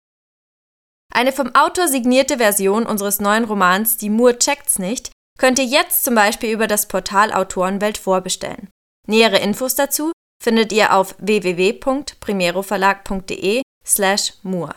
Eine 1.13 1.33
vom 1.33 1.55
Autor 1.55 1.89
signierte 1.89 2.39
Version 2.39 2.87
unseres 2.87 3.21
neuen 3.21 3.45
Romans 3.45 3.97
Die 3.97 4.11
Mur 4.11 4.39
checkt's 4.39 4.79
nicht 4.79 5.11
könnt 5.39 5.59
ihr 5.59 5.65
jetzt 5.65 6.05
zum 6.05 6.15
Beispiel 6.15 6.51
über 6.51 6.67
das 6.67 6.89
Portal 6.89 7.33
Autorenwelt 7.33 7.97
vorbestellen. 7.99 8.69
Nähere 9.07 9.37
Infos 9.39 9.75
dazu 9.75 10.13
findet 10.43 10.73
ihr 10.73 10.95
auf 10.95 11.15
www.primeroverlag.de 11.19 13.61
slash 13.85 14.33
Mur. 14.43 14.75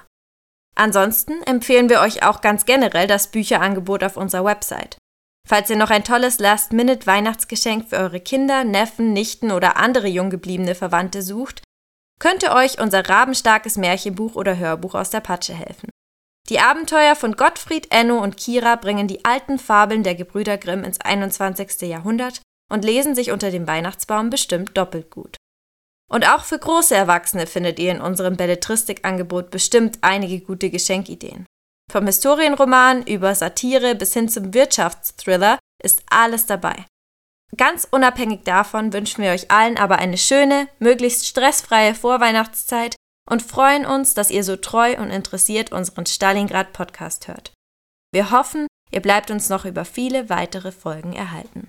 Ansonsten 0.75 1.41
empfehlen 1.43 1.89
wir 1.89 2.01
euch 2.01 2.23
auch 2.23 2.41
ganz 2.41 2.65
generell 2.65 3.07
das 3.07 3.31
Bücherangebot 3.31 4.03
auf 4.03 4.17
unserer 4.17 4.43
Website. 4.45 4.97
Falls 5.47 5.69
ihr 5.69 5.77
noch 5.77 5.89
ein 5.89 6.03
tolles 6.03 6.39
Last-Minute-Weihnachtsgeschenk 6.39 7.89
für 7.89 7.97
eure 7.97 8.19
Kinder, 8.19 8.63
Neffen, 8.63 9.13
Nichten 9.13 9.51
oder 9.51 9.77
andere 9.77 10.07
junggebliebene 10.07 10.75
Verwandte 10.75 11.23
sucht, 11.23 11.63
könnte 12.19 12.53
euch 12.53 12.79
unser 12.79 13.09
rabenstarkes 13.09 13.77
Märchenbuch 13.77 14.35
oder 14.35 14.57
Hörbuch 14.57 14.93
aus 14.93 15.09
der 15.09 15.21
Patsche 15.21 15.53
helfen. 15.53 15.89
Die 16.49 16.59
Abenteuer 16.59 17.15
von 17.15 17.35
Gottfried, 17.35 17.91
Enno 17.91 18.17
und 18.23 18.35
Kira 18.35 18.75
bringen 18.75 19.07
die 19.07 19.23
alten 19.23 19.59
Fabeln 19.59 20.01
der 20.01 20.15
Gebrüder 20.15 20.57
Grimm 20.57 20.83
ins 20.83 20.99
21. 20.99 21.81
Jahrhundert 21.81 22.41
und 22.71 22.83
lesen 22.83 23.13
sich 23.13 23.31
unter 23.31 23.51
dem 23.51 23.67
Weihnachtsbaum 23.67 24.31
bestimmt 24.31 24.75
doppelt 24.75 25.11
gut. 25.11 25.37
Und 26.11 26.27
auch 26.27 26.43
für 26.43 26.57
große 26.57 26.95
Erwachsene 26.95 27.45
findet 27.45 27.77
ihr 27.77 27.91
in 27.91 28.01
unserem 28.01 28.35
Belletristikangebot 28.35 29.51
bestimmt 29.51 29.99
einige 30.01 30.39
gute 30.39 30.71
Geschenkideen. 30.71 31.45
Vom 31.91 32.07
Historienroman 32.07 33.05
über 33.05 33.35
Satire 33.35 33.93
bis 33.93 34.13
hin 34.13 34.27
zum 34.27 34.53
Wirtschaftsthriller 34.55 35.59
ist 35.83 36.01
alles 36.09 36.47
dabei. 36.47 36.85
Ganz 37.57 37.87
unabhängig 37.89 38.43
davon 38.43 38.91
wünschen 38.91 39.23
wir 39.23 39.31
euch 39.31 39.51
allen 39.51 39.77
aber 39.77 39.99
eine 39.99 40.17
schöne, 40.17 40.67
möglichst 40.79 41.27
stressfreie 41.27 41.93
Vorweihnachtszeit 41.93 42.95
und 43.29 43.43
freuen 43.43 43.85
uns, 43.85 44.13
dass 44.13 44.31
ihr 44.31 44.43
so 44.43 44.55
treu 44.55 44.97
und 44.97 45.11
interessiert 45.11 45.71
unseren 45.71 46.05
Stalingrad 46.05 46.73
Podcast 46.73 47.27
hört. 47.27 47.53
Wir 48.11 48.31
hoffen, 48.31 48.67
ihr 48.91 49.01
bleibt 49.01 49.29
uns 49.29 49.49
noch 49.49 49.65
über 49.65 49.85
viele 49.85 50.29
weitere 50.29 50.71
Folgen 50.71 51.13
erhalten. 51.13 51.67